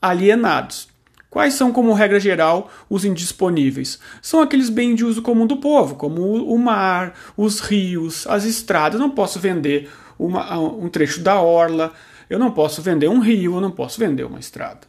alienados. 0.00 0.93
Quais 1.34 1.54
são, 1.54 1.72
como 1.72 1.92
regra 1.92 2.20
geral, 2.20 2.70
os 2.88 3.04
indisponíveis? 3.04 3.98
São 4.22 4.40
aqueles 4.40 4.70
bens 4.70 4.94
de 4.94 5.04
uso 5.04 5.20
comum 5.20 5.48
do 5.48 5.56
povo, 5.56 5.96
como 5.96 6.22
o 6.22 6.56
mar, 6.56 7.12
os 7.36 7.58
rios, 7.58 8.24
as 8.28 8.44
estradas. 8.44 9.00
Eu 9.00 9.04
não 9.04 9.12
posso 9.12 9.40
vender 9.40 9.90
uma, 10.16 10.56
um 10.56 10.88
trecho 10.88 11.20
da 11.20 11.40
orla, 11.40 11.92
eu 12.30 12.38
não 12.38 12.52
posso 12.52 12.80
vender 12.80 13.08
um 13.08 13.18
rio, 13.18 13.56
eu 13.56 13.60
não 13.60 13.72
posso 13.72 13.98
vender 13.98 14.22
uma 14.22 14.38
estrada. 14.38 14.82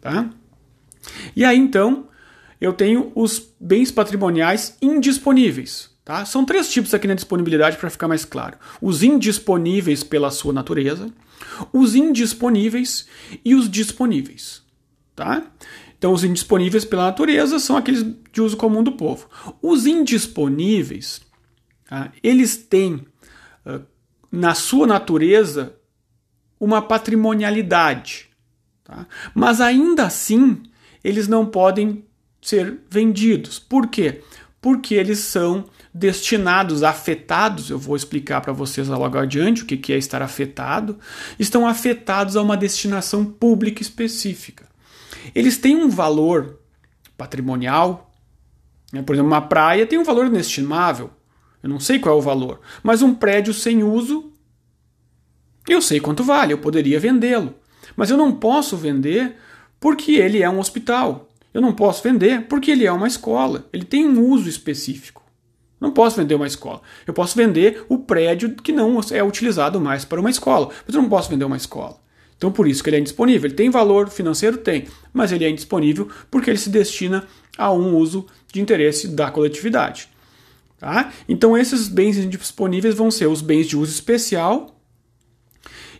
Tá? 0.00 0.28
E 1.36 1.44
aí 1.44 1.58
então 1.58 2.08
eu 2.60 2.72
tenho 2.72 3.12
os 3.14 3.40
bens 3.60 3.92
patrimoniais 3.92 4.76
indisponíveis. 4.82 5.90
Tá? 6.04 6.24
São 6.24 6.44
três 6.44 6.72
tipos 6.72 6.92
aqui 6.92 7.06
na 7.06 7.14
disponibilidade 7.14 7.76
para 7.76 7.88
ficar 7.88 8.08
mais 8.08 8.24
claro: 8.24 8.58
os 8.80 9.04
indisponíveis 9.04 10.02
pela 10.02 10.32
sua 10.32 10.52
natureza, 10.52 11.08
os 11.72 11.94
indisponíveis 11.94 13.06
e 13.44 13.54
os 13.54 13.70
disponíveis. 13.70 14.61
Tá? 15.14 15.42
Então, 15.98 16.12
os 16.12 16.24
indisponíveis 16.24 16.84
pela 16.84 17.04
natureza 17.04 17.58
são 17.58 17.76
aqueles 17.76 18.04
de 18.32 18.40
uso 18.40 18.56
comum 18.56 18.82
do 18.82 18.92
povo. 18.92 19.28
Os 19.60 19.86
indisponíveis, 19.86 21.20
tá? 21.88 22.10
eles 22.22 22.56
têm 22.56 23.06
uh, 23.64 23.80
na 24.30 24.54
sua 24.54 24.86
natureza 24.86 25.76
uma 26.58 26.80
patrimonialidade, 26.80 28.30
tá? 28.82 29.06
mas 29.34 29.60
ainda 29.60 30.04
assim 30.06 30.62
eles 31.04 31.28
não 31.28 31.44
podem 31.44 32.04
ser 32.40 32.80
vendidos. 32.90 33.58
Por 33.58 33.88
quê? 33.88 34.22
Porque 34.60 34.94
eles 34.94 35.18
são 35.18 35.66
destinados, 35.92 36.82
afetados, 36.82 37.70
eu 37.70 37.78
vou 37.78 37.94
explicar 37.94 38.40
para 38.40 38.52
vocês 38.52 38.88
logo 38.88 39.18
adiante 39.18 39.62
o 39.62 39.66
que 39.66 39.92
é 39.92 39.98
estar 39.98 40.22
afetado, 40.22 40.98
estão 41.38 41.66
afetados 41.66 42.36
a 42.36 42.42
uma 42.42 42.56
destinação 42.56 43.24
pública 43.24 43.82
específica. 43.82 44.71
Eles 45.34 45.58
têm 45.58 45.76
um 45.76 45.88
valor 45.88 46.58
patrimonial, 47.16 48.10
né? 48.92 49.02
por 49.02 49.14
exemplo, 49.14 49.30
uma 49.30 49.40
praia 49.42 49.86
tem 49.86 49.98
um 49.98 50.04
valor 50.04 50.26
inestimável, 50.26 51.10
eu 51.62 51.68
não 51.68 51.78
sei 51.78 51.98
qual 51.98 52.16
é 52.16 52.18
o 52.18 52.22
valor, 52.22 52.60
mas 52.82 53.02
um 53.02 53.14
prédio 53.14 53.54
sem 53.54 53.82
uso, 53.82 54.32
eu 55.68 55.80
sei 55.80 56.00
quanto 56.00 56.24
vale, 56.24 56.52
eu 56.52 56.58
poderia 56.58 56.98
vendê-lo, 56.98 57.54
mas 57.96 58.10
eu 58.10 58.16
não 58.16 58.32
posso 58.32 58.76
vender 58.76 59.36
porque 59.78 60.12
ele 60.12 60.42
é 60.42 60.50
um 60.50 60.58
hospital, 60.58 61.28
eu 61.54 61.60
não 61.60 61.72
posso 61.72 62.02
vender 62.02 62.46
porque 62.46 62.70
ele 62.70 62.86
é 62.86 62.92
uma 62.92 63.06
escola. 63.06 63.66
Ele 63.72 63.84
tem 63.84 64.06
um 64.06 64.26
uso 64.26 64.48
específico. 64.48 65.22
Não 65.78 65.90
posso 65.90 66.16
vender 66.16 66.34
uma 66.34 66.46
escola. 66.46 66.80
Eu 67.06 67.12
posso 67.12 67.36
vender 67.36 67.84
o 67.88 67.98
prédio 67.98 68.54
que 68.54 68.72
não 68.72 69.00
é 69.10 69.22
utilizado 69.22 69.80
mais 69.80 70.04
para 70.04 70.20
uma 70.20 70.30
escola. 70.30 70.70
Mas 70.86 70.94
eu 70.94 71.02
não 71.02 71.08
posso 71.08 71.28
vender 71.28 71.44
uma 71.44 71.56
escola. 71.56 72.00
Então 72.42 72.50
por 72.50 72.66
isso 72.66 72.82
que 72.82 72.90
ele 72.90 72.96
é 72.96 72.98
indisponível. 72.98 73.46
Ele 73.46 73.54
tem 73.54 73.70
valor 73.70 74.10
financeiro? 74.10 74.56
Tem. 74.56 74.88
Mas 75.12 75.30
ele 75.30 75.44
é 75.44 75.48
indisponível 75.48 76.08
porque 76.28 76.50
ele 76.50 76.58
se 76.58 76.70
destina 76.70 77.24
a 77.56 77.70
um 77.72 77.94
uso 77.94 78.26
de 78.52 78.60
interesse 78.60 79.06
da 79.06 79.30
coletividade. 79.30 80.08
Tá? 80.76 81.12
Então 81.28 81.56
esses 81.56 81.86
bens 81.86 82.18
indisponíveis 82.18 82.96
vão 82.96 83.12
ser 83.12 83.28
os 83.28 83.40
bens 83.40 83.68
de 83.68 83.76
uso 83.76 83.92
especial 83.92 84.74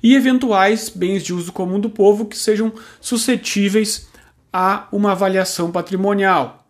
e 0.02 0.16
eventuais 0.16 0.88
bens 0.88 1.22
de 1.22 1.32
uso 1.32 1.52
comum 1.52 1.78
do 1.78 1.88
povo 1.88 2.26
que 2.26 2.36
sejam 2.36 2.72
suscetíveis 3.00 4.08
a 4.52 4.88
uma 4.90 5.12
avaliação 5.12 5.70
patrimonial. 5.70 6.66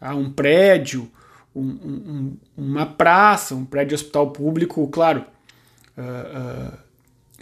a 0.00 0.14
um 0.14 0.30
prédio, 0.30 1.10
um, 1.52 1.60
um, 1.60 2.36
uma 2.56 2.86
praça, 2.86 3.52
um 3.56 3.64
prédio 3.64 3.96
hospital 3.96 4.30
público, 4.30 4.86
claro, 4.86 5.24
uh, 5.96 6.72
uh, 6.72 6.87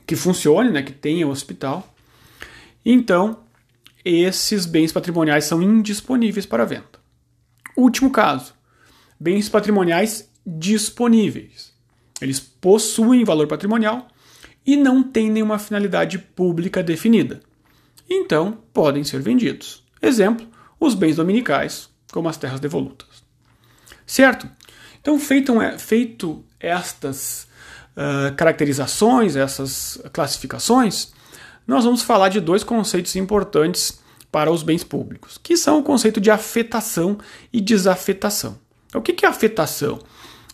que 0.06 0.16
funcione, 0.16 0.70
né, 0.70 0.82
que 0.82 0.92
tenha 0.92 1.26
o 1.26 1.30
hospital. 1.30 1.94
Então, 2.84 3.40
esses 4.04 4.66
bens 4.66 4.92
patrimoniais 4.92 5.44
são 5.44 5.62
indisponíveis 5.62 6.46
para 6.46 6.64
venda. 6.64 6.84
Último 7.76 8.10
caso: 8.10 8.54
bens 9.18 9.48
patrimoniais 9.48 10.30
disponíveis. 10.46 11.74
Eles 12.20 12.40
possuem 12.40 13.24
valor 13.24 13.46
patrimonial 13.46 14.06
e 14.64 14.76
não 14.76 15.02
têm 15.02 15.30
nenhuma 15.30 15.58
finalidade 15.58 16.18
pública 16.18 16.82
definida 16.82 17.40
então 18.08 18.58
podem 18.72 19.04
ser 19.04 19.20
vendidos. 19.20 19.84
Exemplo, 20.00 20.46
os 20.78 20.94
bens 20.94 21.16
dominicais, 21.16 21.88
como 22.12 22.28
as 22.28 22.36
terras 22.36 22.60
devolutas. 22.60 23.24
Certo? 24.06 24.48
Então, 25.00 25.18
feito, 25.18 25.52
feito 25.78 26.44
estas 26.60 27.48
uh, 27.96 28.34
caracterizações, 28.36 29.36
essas 29.36 29.98
classificações, 30.12 31.12
nós 31.66 31.84
vamos 31.84 32.02
falar 32.02 32.28
de 32.28 32.40
dois 32.40 32.62
conceitos 32.62 33.16
importantes 33.16 34.00
para 34.30 34.50
os 34.50 34.62
bens 34.62 34.84
públicos, 34.84 35.38
que 35.42 35.56
são 35.56 35.78
o 35.78 35.82
conceito 35.82 36.20
de 36.20 36.30
afetação 36.30 37.18
e 37.52 37.60
desafetação. 37.60 38.58
O 38.94 39.00
que 39.00 39.24
é 39.24 39.28
afetação? 39.28 39.98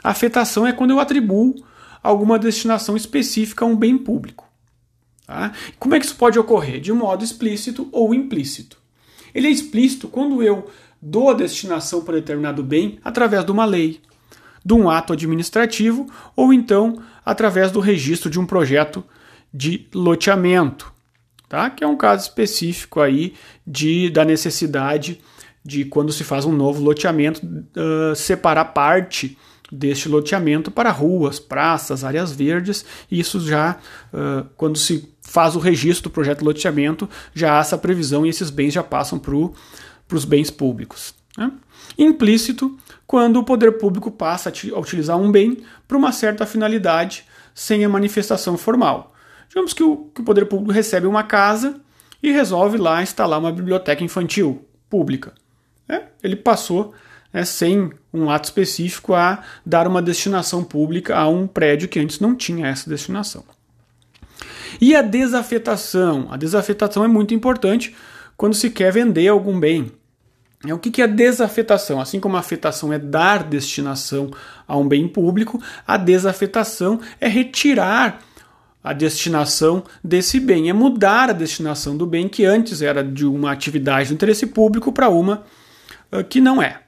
Afetação 0.03 0.67
é 0.67 0.73
quando 0.73 0.91
eu 0.91 1.01
atribuo 1.01 1.55
alguma 2.03 2.39
destinação 2.39 2.97
específica 2.97 3.65
a 3.65 3.69
um 3.69 3.77
bem 3.77 3.97
público. 3.97 4.49
Tá? 5.27 5.53
Como 5.79 5.95
é 5.95 6.01
que 6.01 6.07
isso 6.07 6.17
pode 6.17 6.39
ocorrer? 6.39 6.81
De 6.81 6.93
modo 6.93 7.25
explícito 7.25 7.89
ou 7.93 8.15
implícito. 8.15 8.79
Ele 9.35 9.47
é 9.47 9.51
explícito 9.51 10.09
quando 10.09 10.43
eu 10.43 10.69
dou 11.01 11.31
a 11.31 11.35
destinação 11.35 12.03
para 12.03 12.15
determinado 12.15 12.63
bem 12.63 12.99
através 13.05 13.45
de 13.45 13.51
uma 13.51 13.65
lei, 13.65 14.01
de 14.65 14.75
um 14.75 14.91
ato 14.91 15.13
administrativo 15.13 16.07
ou 16.37 16.53
então 16.53 17.03
através 17.25 17.71
do 17.71 17.81
registro 17.81 18.31
de 18.31 18.39
um 18.39 18.47
projeto 18.47 19.05
de 19.53 19.87
loteamento, 19.95 20.93
tá? 21.49 21.71
que 21.71 21.85
é 21.85 21.87
um 21.87 21.97
caso 21.97 22.23
específico 22.23 23.01
aí 23.01 23.35
de, 23.67 24.11
da 24.11 24.25
necessidade 24.25 25.21
de 25.65 25.85
quando 25.85 26.13
se 26.13 26.25
faz 26.25 26.45
um 26.45 26.53
novo 26.53 26.83
loteamento 26.83 27.41
uh, 27.45 28.17
separar 28.17 28.67
parte 28.67 29.39
deste 29.71 30.09
loteamento 30.09 30.71
para 30.71 30.91
ruas, 30.91 31.39
praças, 31.39 32.05
áreas 32.05 32.33
verdes, 32.33 32.85
isso 33.11 33.41
já, 33.41 33.79
uh, 34.13 34.47
quando 34.57 34.77
se 34.77 35.09
faz 35.23 35.57
o 35.57 35.59
registro 35.59 36.11
do 36.11 36.13
projeto 36.13 36.41
de 36.41 36.45
loteamento, 36.45 37.09
já 37.33 37.57
há 37.57 37.61
essa 37.61 37.79
previsão 37.79 38.27
e 38.27 38.29
esses 38.29 38.51
bens 38.51 38.75
já 38.75 38.83
passam 38.83 39.19
para 39.19 39.35
os 40.15 40.25
bens 40.25 40.51
públicos. 40.51 41.15
Né? 41.39 41.51
Implícito, 41.97 42.77
quando 43.13 43.37
o 43.37 43.45
poder 43.45 43.73
público 43.73 44.11
passa 44.11 44.49
a, 44.49 44.79
utilizar 44.79 45.19
um 45.19 45.31
bem 45.31 45.59
para 45.87 45.99
uma 45.99 46.13
certa 46.13 46.47
finalidade 46.47 47.27
sem 47.55 47.85
a 47.85 47.89
manifestação 47.89 48.57
formal. 48.57 49.15
Digamos 49.51 49.75
que 49.75 49.83
o, 49.83 50.11
que 50.15 50.23
o 50.23 50.25
poder 50.25 50.47
público 50.47 50.73
recebe 50.73 51.07
uma 51.07 51.23
casa 51.23 51.79
e 52.23 52.33
resolve 52.33 52.79
lá 52.79 53.03
instalar 53.03 53.39
uma 53.39 53.53
biblioteca 53.53 54.03
infantil 54.03 54.67
pública. 54.89 55.35
É, 55.87 56.05
ele 56.23 56.37
passou 56.37 56.95
né, 57.31 57.45
sem 57.45 57.93
um 58.15 58.31
ato 58.31 58.47
específico 58.47 59.13
a 59.13 59.43
dar 59.67 59.87
uma 59.87 60.01
destinação 60.01 60.65
pública 60.65 61.15
a 61.15 61.29
um 61.29 61.47
prédio 61.47 61.91
que 61.91 62.01
antes 62.01 62.19
não 62.19 62.35
tinha 62.35 62.67
essa 62.69 62.89
destinação. 62.89 63.45
E 64.81 64.97
a 64.97 65.03
desafetação? 65.03 66.29
A 66.31 66.39
desafetação 66.39 67.05
é 67.05 67.09
muito 67.09 67.35
importante 67.35 67.95
quando 68.39 68.55
se 68.55 68.71
quer 68.71 68.91
vender 68.91 69.29
algum 69.29 69.61
bem. 69.61 69.93
O 70.65 70.79
que 70.79 71.03
é 71.03 71.09
desafetação? 71.09 72.01
Assim 72.01 72.21
como 72.21 72.37
a 72.37 72.41
afetação 72.41 72.93
é 72.93 72.99
dar 72.99 73.43
destinação 73.43 74.31
a 74.67 74.77
um 74.77 74.87
bem 74.87 75.09
público, 75.09 75.61
a 75.87 75.97
desafetação 75.97 77.01
é 77.21 77.27
retirar 77.27 78.21
a 78.85 78.93
destinação 78.93 79.83
desse 80.03 80.39
bem, 80.39 80.69
é 80.69 80.73
mudar 80.73 81.31
a 81.31 81.33
destinação 81.33 81.97
do 81.97 82.07
bem 82.07 82.29
que 82.29 82.45
antes 82.45 82.83
era 82.83 83.03
de 83.03 83.25
uma 83.25 83.51
atividade 83.51 84.09
de 84.09 84.15
interesse 84.15 84.47
público 84.47 84.93
para 84.93 85.09
uma 85.09 85.45
que 86.29 86.41
não 86.41 86.61
é. 86.61 86.81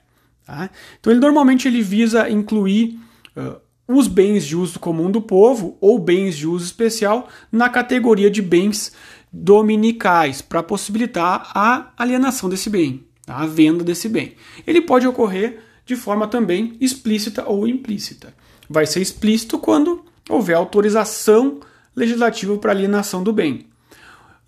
Tá? 0.44 0.70
Então 1.00 1.12
ele 1.12 1.20
normalmente 1.20 1.66
ele 1.66 1.82
visa 1.82 2.28
incluir 2.28 2.98
uh, 3.36 3.56
os 3.88 4.06
bens 4.06 4.44
de 4.44 4.56
uso 4.56 4.78
comum 4.78 5.10
do 5.10 5.20
povo 5.20 5.76
ou 5.80 5.98
bens 5.98 6.36
de 6.36 6.46
uso 6.46 6.64
especial 6.64 7.28
na 7.50 7.68
categoria 7.68 8.30
de 8.30 8.42
bens 8.42 8.92
dominicais 9.32 10.42
para 10.42 10.62
possibilitar 10.62 11.50
a 11.54 11.92
alienação 11.96 12.48
desse 12.48 12.68
bem. 12.68 13.04
Tá? 13.26 13.36
a 13.36 13.46
venda 13.46 13.84
desse 13.84 14.08
bem. 14.08 14.34
Ele 14.66 14.80
pode 14.80 15.06
ocorrer 15.06 15.60
de 15.86 15.96
forma 15.96 16.26
também 16.26 16.76
explícita 16.80 17.44
ou 17.46 17.66
implícita. 17.68 18.34
Vai 18.68 18.86
ser 18.86 19.00
explícito 19.00 19.58
quando 19.58 20.04
houver 20.28 20.54
autorização 20.54 21.60
legislativa 21.94 22.56
para 22.58 22.72
alienação 22.72 23.22
do 23.22 23.32
bem. 23.32 23.66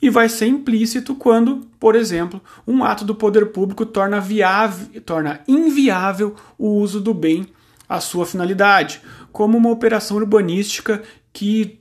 E 0.01 0.11
vai 0.11 0.29
ser 0.29 0.47
implícito 0.47 1.15
quando, 1.15 1.67
por 1.81 1.95
exemplo, 1.95 2.41
um 2.67 2.85
ato 2.85 3.05
do 3.05 3.15
poder 3.15 3.47
público 3.47 3.87
torna, 3.87 4.21
viável, 4.21 5.01
torna 5.03 5.41
inviável 5.49 6.35
o 6.59 6.69
uso 6.69 7.01
do 7.01 7.15
bem 7.15 7.47
à 7.89 8.01
sua 8.01 8.27
finalidade, 8.27 9.01
como 9.33 9.57
uma 9.57 9.71
operação 9.71 10.17
urbanística 10.19 11.03
que 11.33 11.81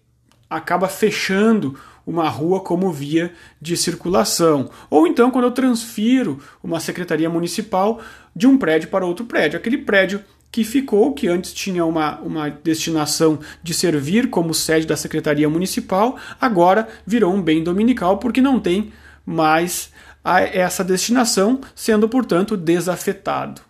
acaba 0.50 0.88
fechando 0.88 1.78
uma 2.06 2.30
rua 2.30 2.60
como 2.60 2.92
via 2.92 3.34
de 3.62 3.76
circulação. 3.76 4.70
Ou 4.90 5.08
então 5.08 5.32
quando 5.32 5.46
eu 5.46 5.52
transfiro 5.52 6.40
uma 6.64 6.80
secretaria 6.80 7.30
municipal 7.30 8.00
de 8.36 8.48
um 8.48 8.58
prédio 8.58 8.90
para 8.90 9.06
outro 9.06 9.26
prédio. 9.26 9.58
Aquele 9.58 9.78
prédio 9.78 10.24
que 10.52 10.64
ficou, 10.64 11.14
que 11.14 11.28
antes 11.28 11.54
tinha 11.54 11.84
uma, 11.84 12.18
uma 12.20 12.50
destinação 12.50 13.40
de 13.62 13.74
servir 13.74 14.30
como 14.30 14.54
sede 14.54 14.88
da 14.88 14.96
Secretaria 14.96 15.50
Municipal, 15.50 16.18
agora 16.40 16.88
virou 17.06 17.34
um 17.34 17.42
bem 17.42 17.62
dominical 17.62 18.20
porque 18.20 18.40
não 18.40 18.58
tem 18.58 18.94
mais 19.26 19.92
a, 20.24 20.42
essa 20.42 20.82
destinação, 20.82 21.60
sendo, 21.76 22.08
portanto, 22.08 22.56
desafetado. 22.56 23.62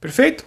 Perfeito? 0.00 0.46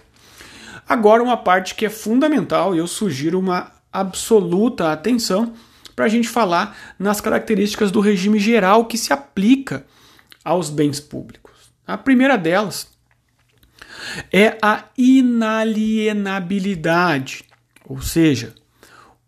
Agora, 0.88 1.22
uma 1.22 1.36
parte 1.36 1.74
que 1.74 1.86
é 1.86 1.90
fundamental 1.90 2.74
e 2.74 2.78
eu 2.78 2.86
sugiro 2.88 3.38
uma 3.38 3.70
absoluta 3.92 4.90
atenção 4.90 5.52
para 5.98 6.06
a 6.06 6.08
gente 6.08 6.28
falar 6.28 6.78
nas 6.96 7.20
características 7.20 7.90
do 7.90 7.98
regime 7.98 8.38
geral 8.38 8.84
que 8.84 8.96
se 8.96 9.12
aplica 9.12 9.84
aos 10.44 10.70
bens 10.70 11.00
públicos. 11.00 11.72
A 11.84 11.98
primeira 11.98 12.38
delas 12.38 12.96
é 14.32 14.56
a 14.62 14.84
inalienabilidade, 14.96 17.42
ou 17.84 18.00
seja, 18.00 18.54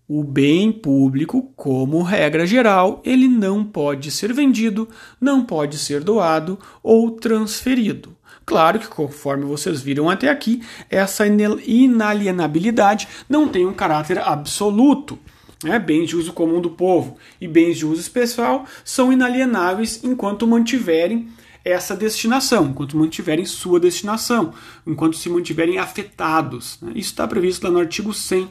o 0.06 0.22
bem 0.22 0.70
público, 0.70 1.52
como 1.56 2.04
regra 2.04 2.46
geral, 2.46 3.02
ele 3.04 3.26
não 3.26 3.64
pode 3.64 4.12
ser 4.12 4.32
vendido, 4.32 4.88
não 5.20 5.44
pode 5.44 5.76
ser 5.76 6.04
doado 6.04 6.56
ou 6.84 7.10
transferido. 7.10 8.16
Claro 8.46 8.78
que, 8.78 8.86
conforme 8.86 9.44
vocês 9.44 9.82
viram 9.82 10.08
até 10.08 10.28
aqui, 10.28 10.62
essa 10.88 11.24
inalienabilidade 11.26 13.08
não 13.28 13.48
tem 13.48 13.66
um 13.66 13.74
caráter 13.74 14.20
absoluto. 14.20 15.18
Né? 15.62 15.78
Bens 15.78 16.08
de 16.08 16.16
uso 16.16 16.32
comum 16.32 16.60
do 16.60 16.70
povo 16.70 17.16
e 17.40 17.46
bens 17.46 17.78
de 17.78 17.86
uso 17.86 18.00
especial 18.00 18.66
são 18.84 19.12
inalienáveis 19.12 20.02
enquanto 20.02 20.46
mantiverem 20.46 21.28
essa 21.64 21.94
destinação, 21.94 22.68
enquanto 22.68 22.96
mantiverem 22.96 23.44
sua 23.44 23.78
destinação, 23.78 24.54
enquanto 24.86 25.16
se 25.16 25.28
mantiverem 25.28 25.78
afetados. 25.78 26.78
Né? 26.80 26.92
Isso 26.94 27.10
está 27.10 27.28
previsto 27.28 27.64
lá 27.64 27.70
no 27.70 27.78
artigo 27.78 28.14
100 28.14 28.48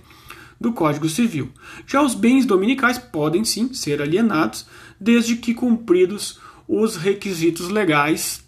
do 0.60 0.74
Código 0.74 1.10
Civil. 1.10 1.50
Já 1.88 2.02
os 2.02 2.14
bens 2.14 2.46
dominicais 2.46 2.98
podem 2.98 3.44
sim 3.44 3.74
ser 3.74 4.02
alienados, 4.02 4.66
desde 5.00 5.38
que 5.38 5.54
cumpridos 5.54 6.40
os 6.68 6.98
requisitos 6.98 7.70
legais 7.70 8.44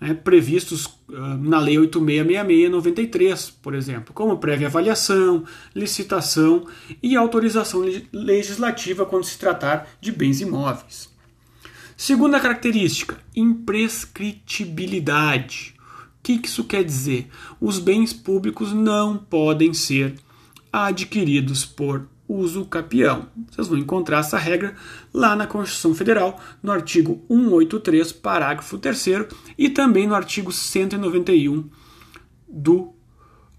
né, 0.00 0.14
previstos 0.14 0.86
uh, 0.86 1.36
na 1.40 1.58
Lei 1.58 1.76
8666-93, 1.76 3.52
por 3.62 3.74
exemplo, 3.74 4.14
como 4.14 4.38
prévia 4.38 4.68
avaliação, 4.68 5.44
licitação 5.74 6.66
e 7.02 7.16
autorização 7.16 7.84
legislativa 8.12 9.06
quando 9.06 9.24
se 9.24 9.38
tratar 9.38 9.88
de 10.00 10.12
bens 10.12 10.40
imóveis. 10.40 11.12
Segunda 11.96 12.40
característica, 12.40 13.16
imprescritibilidade. 13.36 15.76
O 16.18 16.22
que 16.24 16.40
isso 16.44 16.64
quer 16.64 16.82
dizer? 16.82 17.28
Os 17.60 17.78
bens 17.78 18.12
públicos 18.12 18.72
não 18.72 19.16
podem 19.16 19.72
ser 19.72 20.16
adquiridos 20.72 21.64
por 21.64 22.08
uso 22.34 22.64
capião. 22.64 23.28
Vocês 23.50 23.68
vão 23.68 23.78
encontrar 23.78 24.20
essa 24.20 24.38
regra 24.38 24.74
lá 25.12 25.34
na 25.36 25.46
Constituição 25.46 25.94
Federal, 25.94 26.40
no 26.62 26.72
artigo 26.72 27.24
183, 27.28 28.12
parágrafo 28.12 28.78
3 28.78 29.06
e 29.56 29.68
também 29.68 30.06
no 30.06 30.14
artigo 30.14 30.52
191 30.52 31.68
do 32.48 32.92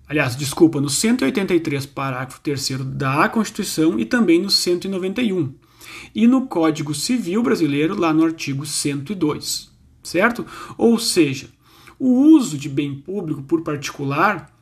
Aliás, 0.07 0.35
desculpa, 0.35 0.79
no 0.79 0.88
183, 0.88 1.88
parágrafo 1.88 2.39
3 2.41 2.77
da 2.85 3.27
Constituição 3.27 3.99
e 3.99 4.05
também 4.05 4.39
no 4.39 4.51
191 4.51 5.55
e 6.13 6.27
no 6.27 6.47
Código 6.47 6.93
Civil 6.93 7.41
Brasileiro, 7.41 7.99
lá 7.99 8.13
no 8.13 8.23
artigo 8.23 8.65
102, 8.65 9.71
certo? 10.03 10.45
Ou 10.77 10.99
seja, 10.99 11.49
o 11.97 12.07
uso 12.07 12.57
de 12.57 12.69
bem 12.69 12.95
público 12.95 13.41
por 13.43 13.61
particular 13.63 14.53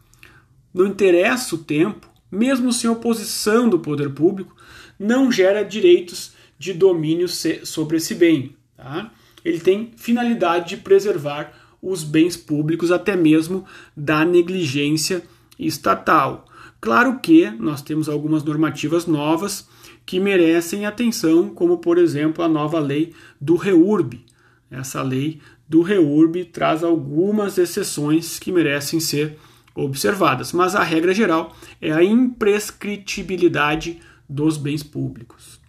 não 0.74 0.88
interessa 0.88 1.56
o 1.56 1.60
tempo, 1.60 2.10
mesmo 2.34 2.74
sem 2.74 2.90
oposição 2.90 3.70
do 3.70 3.80
poder 3.80 4.10
público, 4.10 4.56
não 5.00 5.32
gera 5.32 5.64
direitos 5.64 6.34
de 6.58 6.74
domínio 6.74 7.28
sobre 7.28 7.98
esse 7.98 8.16
bem. 8.16 8.56
Tá? 8.76 9.12
Ele 9.46 9.60
tem 9.60 9.92
finalidade 9.96 10.70
de 10.70 10.78
preservar 10.78 11.54
os 11.82 12.04
bens 12.04 12.36
públicos, 12.36 12.92
até 12.92 13.16
mesmo 13.16 13.66
da 13.96 14.26
negligência 14.26 15.24
estatal. 15.60 16.46
Claro 16.82 17.20
que 17.20 17.50
nós 17.52 17.82
temos 17.82 18.10
algumas 18.10 18.44
normativas 18.44 19.06
novas 19.06 19.68
que 20.06 20.20
merecem 20.20 20.86
atenção, 20.86 21.50
como 21.50 21.78
por 21.78 21.98
exemplo 21.98 22.44
a 22.44 22.50
nova 22.50 22.80
lei 22.80 23.14
do 23.40 23.56
REURB. 23.56 24.26
Essa 24.72 25.02
lei 25.02 25.40
do 25.68 25.82
REURB 25.82 26.46
traz 26.46 26.84
algumas 26.84 27.58
exceções 27.58 28.40
que 28.40 28.52
merecem 28.52 29.00
ser 29.00 29.38
observadas, 29.76 30.52
mas 30.54 30.76
a 30.76 30.84
regra 30.84 31.14
geral 31.14 31.56
é 31.82 31.92
a 31.92 32.04
imprescritibilidade 32.04 34.00
dos 34.30 34.58
bens 34.58 34.84
públicos. 34.84 35.60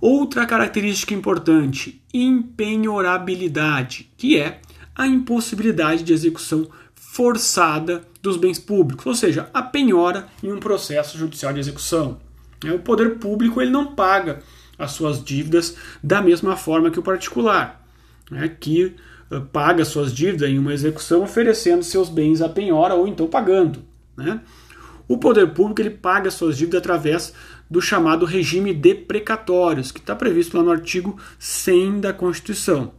Outra 0.00 0.46
característica 0.46 1.14
importante, 1.14 2.02
impenhorabilidade, 2.12 4.10
que 4.16 4.38
é 4.38 4.60
a 4.94 5.06
impossibilidade 5.06 6.02
de 6.02 6.12
execução 6.12 6.68
forçada 6.94 8.02
dos 8.22 8.36
bens 8.36 8.58
públicos, 8.58 9.06
ou 9.06 9.14
seja, 9.14 9.48
a 9.52 9.62
penhora 9.62 10.28
em 10.42 10.52
um 10.52 10.60
processo 10.60 11.16
judicial 11.16 11.52
de 11.52 11.60
execução. 11.60 12.18
É, 12.64 12.72
o 12.72 12.78
poder 12.78 13.18
público 13.18 13.60
ele 13.60 13.70
não 13.70 13.94
paga 13.94 14.40
as 14.78 14.92
suas 14.92 15.22
dívidas 15.24 15.76
da 16.02 16.20
mesma 16.22 16.56
forma 16.56 16.90
que 16.90 16.98
o 16.98 17.02
particular, 17.02 17.84
né, 18.30 18.48
que 18.60 18.94
paga 19.52 19.84
suas 19.84 20.12
dívidas 20.12 20.48
em 20.48 20.58
uma 20.58 20.72
execução 20.72 21.22
oferecendo 21.22 21.82
seus 21.82 22.08
bens 22.08 22.40
à 22.40 22.48
penhora 22.48 22.94
ou 22.94 23.06
então 23.06 23.26
pagando. 23.26 23.82
Né? 24.16 24.40
O 25.06 25.18
poder 25.18 25.52
público 25.52 25.80
ele 25.80 25.90
paga 25.90 26.30
suas 26.30 26.56
dívidas 26.56 26.80
através 26.80 27.32
do 27.70 27.80
chamado 27.80 28.24
regime 28.24 28.72
de 28.72 28.94
precatórios, 28.94 29.92
que 29.92 30.00
está 30.00 30.14
previsto 30.14 30.56
lá 30.56 30.62
no 30.62 30.70
artigo 30.70 31.18
100 31.38 32.00
da 32.00 32.12
Constituição. 32.12 32.92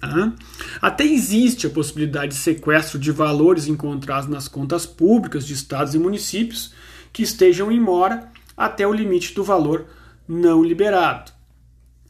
Tá? 0.00 0.32
Até 0.80 1.04
existe 1.04 1.66
a 1.66 1.70
possibilidade 1.70 2.32
de 2.32 2.38
sequestro 2.38 2.98
de 2.98 3.10
valores 3.10 3.66
encontrados 3.66 4.28
nas 4.28 4.48
contas 4.48 4.84
públicas 4.84 5.46
de 5.46 5.54
estados 5.54 5.94
e 5.94 5.98
municípios 5.98 6.74
que 7.12 7.22
estejam 7.22 7.70
em 7.72 7.80
mora 7.80 8.30
até 8.56 8.86
o 8.86 8.92
limite 8.92 9.34
do 9.34 9.44
valor 9.44 9.86
não 10.28 10.62
liberado. 10.62 11.32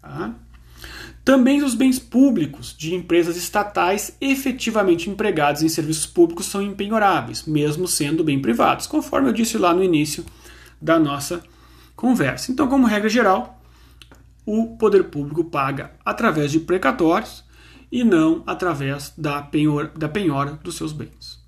Tá? 0.01 0.35
Também 1.27 1.61
os 1.65 1.75
bens 1.75 1.99
públicos 1.99 2.73
de 2.73 2.95
empresas 2.95 3.37
estatais 3.37 4.17
efetivamente 4.21 5.11
empregados 5.11 5.61
em 5.61 5.69
serviços 5.69 6.07
públicos 6.07 6.47
são 6.47 6.63
impenhoráveis, 6.63 7.45
mesmo 7.45 7.89
sendo 7.89 8.23
bem 8.23 8.41
privados, 8.41 8.87
conforme 8.87 9.29
eu 9.29 9.33
disse 9.33 9.59
lá 9.59 9.75
no 9.75 9.83
início 9.83 10.25
da 10.81 11.01
nossa 11.01 11.43
conversa. 11.97 12.53
Então, 12.53 12.69
como 12.69 12.87
regra 12.87 13.09
geral, 13.09 13.61
o 14.47 14.77
poder 14.77 15.03
público 15.11 15.43
paga 15.43 15.91
através 16.05 16.53
de 16.53 16.61
precatórios 16.61 17.43
e 17.91 18.05
não 18.05 18.45
através 18.47 19.13
da 19.19 19.43
penhora, 19.43 19.91
da 19.97 20.09
penhora 20.09 20.53
dos 20.63 20.77
seus 20.77 20.93
bens. 20.93 21.45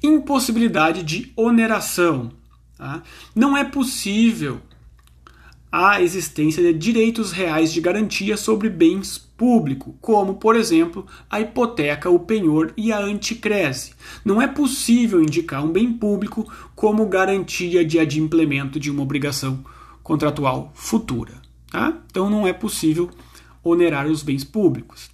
Impossibilidade 0.00 1.02
de 1.02 1.32
oneração. 1.36 2.30
Tá? 2.78 3.02
Não 3.34 3.56
é 3.56 3.64
possível 3.64 4.60
a 5.70 6.00
existência 6.00 6.62
de 6.62 6.72
direitos 6.72 7.32
reais 7.32 7.72
de 7.72 7.80
garantia 7.80 8.36
sobre 8.36 8.68
bens 8.68 9.18
públicos, 9.18 9.94
como, 10.00 10.34
por 10.34 10.56
exemplo, 10.56 11.06
a 11.28 11.40
hipoteca, 11.40 12.08
o 12.08 12.20
penhor 12.20 12.72
e 12.76 12.92
a 12.92 12.98
anticrese. 12.98 13.92
Não 14.24 14.40
é 14.40 14.46
possível 14.46 15.20
indicar 15.20 15.64
um 15.64 15.72
bem 15.72 15.92
público 15.92 16.50
como 16.74 17.06
garantia 17.06 17.84
de 17.84 17.98
adimplemento 17.98 18.80
de 18.80 18.90
uma 18.90 19.02
obrigação 19.02 19.64
contratual 20.02 20.72
futura. 20.74 21.34
Tá? 21.70 21.98
Então 22.10 22.30
não 22.30 22.46
é 22.46 22.52
possível 22.52 23.10
onerar 23.62 24.06
os 24.06 24.22
bens 24.22 24.44
públicos. 24.44 25.10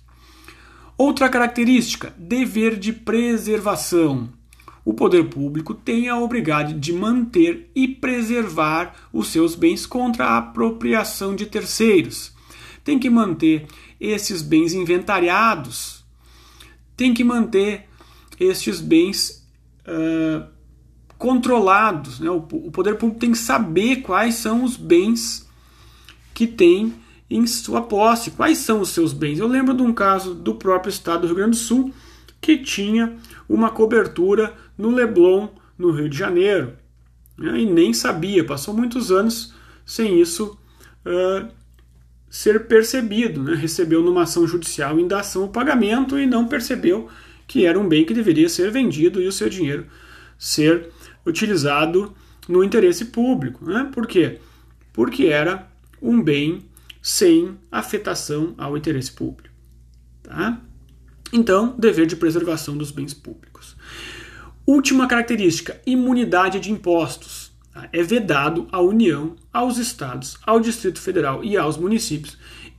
Outra 0.97 1.29
característica, 1.29 2.15
dever 2.17 2.79
de 2.79 2.93
preservação 2.93 4.29
o 4.85 4.93
poder 4.95 5.25
público 5.29 5.75
tem 5.75 6.09
a 6.09 6.19
obrigação 6.19 6.79
de 6.79 6.93
manter 6.93 7.71
e 7.75 7.87
preservar 7.87 8.95
os 9.13 9.29
seus 9.29 9.55
bens 9.55 9.87
contra 9.87 10.27
a 10.27 10.39
apropriação 10.39 11.35
de 11.37 11.47
terceiros. 11.47 12.33
Tem 12.85 12.99
que 12.99 13.09
manter 13.09 13.67
esses 14.01 14.43
bens 14.43 14.73
inventariados 14.73 16.03
tem 16.97 17.13
que 17.13 17.25
manter 17.25 17.89
estes 18.39 18.81
bens 18.81 19.45
uh, 19.87 20.47
controlados. 21.19 22.21
Né? 22.21 22.31
O, 22.31 22.37
o, 22.37 22.71
poder 22.71 22.97
público 22.97 23.21
tem 23.21 23.33
que 23.33 23.39
saber 23.39 23.97
quais 23.97 24.37
são 24.37 24.65
os 24.65 24.77
bens 24.77 25.49
que 26.35 26.47
tem 26.47 26.95
em 27.29 27.47
sua 27.47 27.83
posse, 27.83 28.31
quais 28.31 28.59
são 28.59 28.81
os 28.81 28.91
seus 28.91 29.13
bens. 29.13 29.39
Eu 29.39 29.49
lembro 29.49 29.75
de 29.75 29.83
um 29.83 29.93
caso 29.93 30.35
do 30.35 30.55
próprio 30.55 30.91
estado 30.91 31.23
do 31.23 31.27
Rio 31.27 31.37
Grande 31.37 31.51
do 31.51 31.57
Sul 31.57 31.93
que 32.41 32.59
tinha 32.59 33.17
uma 33.49 33.71
cobertura 33.71 34.55
no 34.83 34.91
Leblon, 34.91 35.49
no 35.79 35.93
Rio 35.93 36.09
de 36.09 36.19
Janeiro, 36.19 36.73
né? 37.39 37.61
e 37.61 37.65
nem 37.65 37.95
sabia, 37.95 38.45
passou 38.45 38.75
muitos 38.75 39.13
anos 39.13 39.55
sem 39.87 40.21
isso 40.21 40.59
uh, 41.07 41.49
ser 42.29 42.67
percebido. 42.67 43.45
Né? 43.45 43.55
Recebeu 43.55 44.03
numa 44.03 44.23
ação 44.23 44.45
judicial 44.45 44.99
indação 44.99 45.45
o 45.45 45.49
pagamento 45.49 46.19
e 46.19 46.27
não 46.27 46.49
percebeu 46.49 47.09
que 47.47 47.65
era 47.65 47.79
um 47.79 47.89
bem 47.89 48.05
que 48.05 48.13
deveria 48.13 48.49
ser 48.49 48.73
vendido 48.73 49.23
e 49.23 49.29
o 49.29 49.33
seu 49.33 49.49
dinheiro 49.49 49.87
ser 50.37 50.91
utilizado 51.25 52.13
no 52.49 52.65
interesse 52.65 53.05
público. 53.05 53.65
Né? 53.65 53.89
Por 53.95 54.05
quê? 54.05 54.41
Porque 54.93 55.27
era 55.27 55.71
um 56.01 56.21
bem 56.21 56.65
sem 57.01 57.57
afetação 57.71 58.53
ao 58.59 58.77
interesse 58.77 59.13
público. 59.13 59.55
Tá? 60.25 60.61
Então, 61.33 61.77
dever 61.79 62.07
de 62.07 62.17
preservação 62.17 62.77
dos 62.77 62.91
bens 62.91 63.15
públicos. 63.15 63.52
Última 64.67 65.07
característica: 65.07 65.81
imunidade 65.85 66.61
de 66.61 66.71
impostos. 66.71 67.53
Tá? 67.73 67.89
É 67.93 68.03
vedado 68.03 68.69
à 68.71 68.81
União, 68.81 69.35
aos 69.53 69.79
estados, 69.79 70.39
ao 70.47 70.61
Distrito 70.61 71.01
Federal 71.01 71.43
e 71.43 71.57
aos 71.57 71.77
municípios 71.77 72.37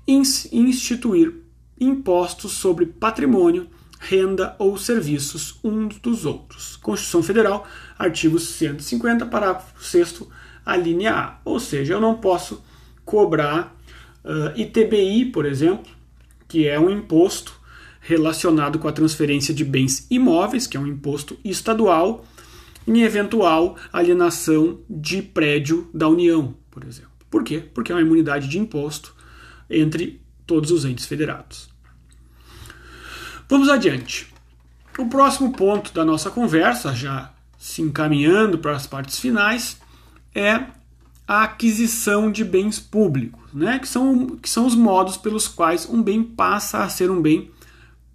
instituir 0.07 1.33
impostos 1.79 2.51
sobre 2.51 2.85
patrimônio, 2.85 3.67
renda 3.99 4.55
ou 4.59 4.77
serviços 4.77 5.59
uns 5.63 5.97
dos 5.99 6.25
outros. 6.25 6.75
Constituição 6.77 7.23
Federal, 7.23 7.67
artigo 7.97 8.37
150, 8.37 9.25
parágrafo 9.25 9.81
6 9.81 10.23
a 10.65 10.77
linha 10.77 11.13
A. 11.13 11.39
Ou 11.45 11.59
seja, 11.59 11.93
eu 11.93 12.01
não 12.01 12.15
posso 12.15 12.63
cobrar 13.05 13.75
uh, 14.23 14.47
ah, 14.47 14.53
ITBI, 14.55 15.25
por 15.25 15.45
exemplo, 15.45 15.91
que 16.47 16.67
é 16.67 16.79
um 16.79 16.89
imposto 16.89 17.59
relacionado 18.03 18.77
com 18.77 18.87
a 18.87 18.91
transferência 18.91 19.53
de 19.53 19.63
bens 19.63 20.05
imóveis, 20.11 20.67
que 20.67 20.75
é 20.75 20.79
um 20.79 20.87
imposto 20.87 21.37
estadual, 21.43 22.25
em 22.85 23.01
eventual 23.01 23.77
alienação 23.91 24.79
de 24.89 25.21
prédio 25.21 25.89
da 25.93 26.07
União, 26.09 26.53
por 26.69 26.83
exemplo. 26.83 27.11
Por 27.31 27.43
quê? 27.43 27.63
Porque 27.73 27.91
é 27.91 27.95
uma 27.95 28.01
imunidade 28.01 28.47
de 28.47 28.59
imposto 28.59 29.15
entre 29.69 30.21
todos 30.45 30.69
os 30.69 30.83
entes 30.83 31.05
federados. 31.05 31.69
Vamos 33.49 33.69
adiante. 33.69 34.27
O 34.97 35.07
próximo 35.07 35.53
ponto 35.53 35.93
da 35.93 36.03
nossa 36.03 36.29
conversa, 36.29 36.93
já 36.93 37.33
se 37.57 37.81
encaminhando 37.81 38.57
para 38.57 38.75
as 38.75 38.85
partes 38.85 39.17
finais, 39.17 39.77
é 40.35 40.65
a 41.25 41.43
aquisição 41.43 42.29
de 42.29 42.43
bens 42.43 42.79
públicos, 42.79 43.41
né? 43.53 43.79
que, 43.79 43.87
são, 43.87 44.27
que 44.37 44.49
são 44.49 44.65
os 44.65 44.75
modos 44.75 45.15
pelos 45.15 45.47
quais 45.47 45.87
um 45.89 46.03
bem 46.03 46.21
passa 46.21 46.83
a 46.83 46.89
ser 46.89 47.09
um 47.09 47.21
bem 47.21 47.49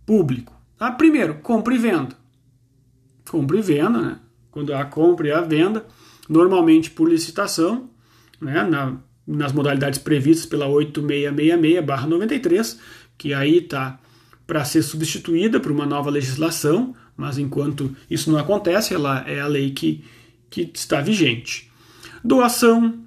público. 0.08 0.52
Tá? 0.78 0.90
Primeiro, 0.90 1.34
compra 1.34 1.74
e 1.74 1.78
venda. 1.78 2.16
Compra 3.28 3.58
e 3.58 3.60
venda, 3.60 4.00
né? 4.00 4.18
quando 4.50 4.72
há 4.72 4.82
compra 4.86 5.28
e 5.28 5.32
a 5.32 5.42
venda, 5.42 5.84
normalmente 6.26 6.90
por 6.90 7.06
licitação, 7.08 7.90
né? 8.40 8.64
Na, 8.64 8.96
nas 9.26 9.52
modalidades 9.52 9.98
previstas 9.98 10.46
pela 10.46 10.66
8666-93, 10.66 12.78
que 13.18 13.34
aí 13.34 13.58
está 13.58 14.00
para 14.46 14.64
ser 14.64 14.80
substituída 14.82 15.60
por 15.60 15.70
uma 15.70 15.84
nova 15.84 16.08
legislação, 16.08 16.94
mas 17.14 17.36
enquanto 17.36 17.94
isso 18.10 18.32
não 18.32 18.38
acontece, 18.38 18.94
ela 18.94 19.22
é 19.28 19.40
a 19.40 19.46
lei 19.46 19.72
que, 19.72 20.02
que 20.48 20.70
está 20.74 21.02
vigente. 21.02 21.70
Doação, 22.24 23.00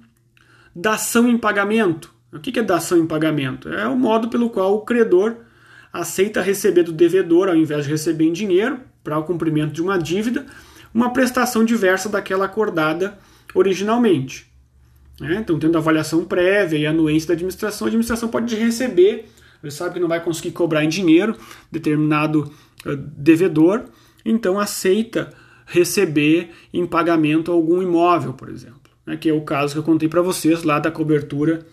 dação 0.74 1.28
em 1.28 1.36
pagamento. 1.36 2.14
O 2.32 2.38
que 2.38 2.58
é 2.58 2.62
dação 2.62 2.96
em 2.98 3.06
pagamento? 3.06 3.68
É 3.68 3.86
o 3.88 3.98
modo 3.98 4.28
pelo 4.28 4.48
qual 4.48 4.76
o 4.76 4.82
credor 4.82 5.36
aceita 5.92 6.40
receber 6.40 6.84
do 6.84 6.92
devedor, 6.92 7.48
ao 7.48 7.56
invés 7.56 7.84
de 7.84 7.90
receber 7.90 8.24
em 8.24 8.32
dinheiro, 8.32 8.80
para 9.04 9.18
o 9.18 9.24
cumprimento 9.24 9.72
de 9.72 9.82
uma 9.82 9.98
dívida, 9.98 10.46
uma 10.94 11.12
prestação 11.12 11.64
diversa 11.64 12.08
daquela 12.08 12.46
acordada 12.46 13.18
originalmente. 13.54 14.50
É, 15.20 15.34
então, 15.34 15.58
tendo 15.58 15.76
avaliação 15.76 16.24
prévia 16.24 16.78
e 16.78 16.86
anuência 16.86 17.28
da 17.28 17.34
administração, 17.34 17.86
a 17.86 17.88
administração 17.88 18.28
pode 18.28 18.54
receber, 18.56 19.28
ele 19.62 19.70
sabe 19.70 19.94
que 19.94 20.00
não 20.00 20.08
vai 20.08 20.22
conseguir 20.22 20.52
cobrar 20.52 20.84
em 20.84 20.88
dinheiro 20.88 21.36
determinado 21.70 22.50
uh, 22.86 22.96
devedor, 22.96 23.84
então 24.24 24.58
aceita 24.58 25.32
receber 25.66 26.50
em 26.72 26.86
pagamento 26.86 27.52
algum 27.52 27.82
imóvel, 27.82 28.32
por 28.32 28.48
exemplo, 28.48 28.80
né, 29.06 29.16
que 29.16 29.28
é 29.28 29.32
o 29.32 29.42
caso 29.42 29.74
que 29.74 29.78
eu 29.78 29.84
contei 29.84 30.08
para 30.08 30.22
vocês 30.22 30.62
lá 30.62 30.78
da 30.78 30.90
cobertura 30.90 31.64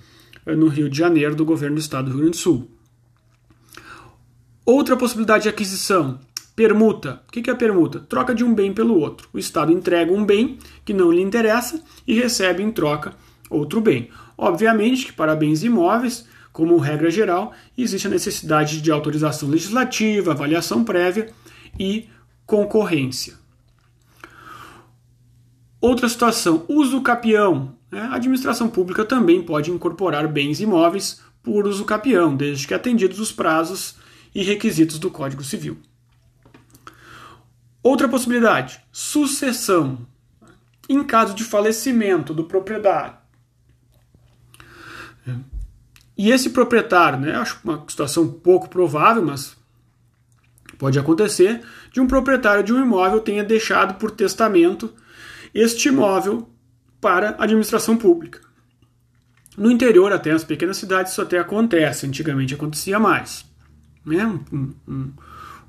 uh, 0.45 0.55
no 0.55 0.67
Rio 0.67 0.89
de 0.89 0.97
Janeiro 0.97 1.33
do 1.33 1.45
governo 1.45 1.77
do 1.77 1.81
estado 1.81 2.05
do 2.05 2.11
Rio 2.11 2.19
Grande 2.19 2.37
do 2.37 2.41
Sul. 2.41 2.69
Outra 4.65 4.95
possibilidade 4.95 5.43
de 5.43 5.49
aquisição, 5.49 6.19
permuta. 6.55 7.21
O 7.27 7.31
que 7.31 7.49
é 7.49 7.55
permuta? 7.55 7.99
Troca 8.01 8.35
de 8.35 8.43
um 8.43 8.53
bem 8.53 8.73
pelo 8.73 8.99
outro. 8.99 9.29
O 9.31 9.39
Estado 9.39 9.71
entrega 9.71 10.11
um 10.11 10.25
bem 10.25 10.59
que 10.83 10.93
não 10.93 11.11
lhe 11.11 11.21
interessa 11.21 11.81
e 12.05 12.13
recebe 12.13 12.61
em 12.61 12.71
troca 12.71 13.13
outro 13.49 13.81
bem. 13.81 14.09
Obviamente 14.37 15.05
que 15.05 15.13
para 15.13 15.35
bens 15.35 15.63
imóveis, 15.63 16.25
como 16.51 16.77
regra 16.77 17.09
geral, 17.09 17.53
existe 17.77 18.07
a 18.07 18.09
necessidade 18.09 18.81
de 18.81 18.91
autorização 18.91 19.49
legislativa, 19.49 20.31
avaliação 20.31 20.83
prévia 20.83 21.29
e 21.79 22.07
concorrência. 22.45 23.35
Outra 25.81 26.09
situação, 26.09 26.65
uso 26.67 27.01
capião. 27.01 27.73
Né? 27.89 28.01
A 28.01 28.15
administração 28.15 28.69
pública 28.69 29.05
também 29.05 29.41
pode 29.41 29.71
incorporar 29.71 30.27
bens 30.27 30.59
imóveis 30.59 31.21
por 31.41 31.65
uso 31.65 31.85
capião, 31.85 32.35
desde 32.35 32.67
que 32.67 32.73
atendidos 32.73 33.19
os 33.19 33.31
prazos 33.31 33.95
e 34.33 34.43
requisitos 34.43 34.99
do 34.99 35.11
Código 35.11 35.43
Civil. 35.43 35.77
Outra 37.81 38.07
possibilidade: 38.07 38.81
sucessão. 38.91 40.07
Em 40.87 41.03
caso 41.03 41.35
de 41.35 41.43
falecimento 41.43 42.33
do 42.33 42.43
proprietário. 42.43 43.15
E 46.17 46.31
esse 46.31 46.49
proprietário, 46.49 47.19
né, 47.19 47.35
acho 47.35 47.59
uma 47.63 47.85
situação 47.87 48.27
pouco 48.27 48.67
provável, 48.67 49.23
mas 49.23 49.55
pode 50.77 50.97
acontecer, 50.97 51.61
de 51.93 52.01
um 52.01 52.07
proprietário 52.07 52.63
de 52.63 52.73
um 52.73 52.81
imóvel 52.81 53.21
tenha 53.21 53.43
deixado 53.43 53.93
por 53.95 54.11
testamento 54.11 54.93
este 55.53 55.89
imóvel 55.89 56.49
para 56.99 57.35
a 57.37 57.43
administração 57.43 57.95
pública. 57.95 58.41
No 59.55 59.71
interior, 59.71 60.11
até 60.11 60.33
nas 60.33 60.43
pequenas 60.43 60.77
cidades, 60.77 61.11
isso 61.11 61.21
até 61.21 61.37
acontece. 61.37 62.05
Antigamente 62.05 62.53
acontecia 62.53 62.99
mais 62.99 63.48
né? 64.05 64.25
um, 64.51 64.73
um, 64.87 65.11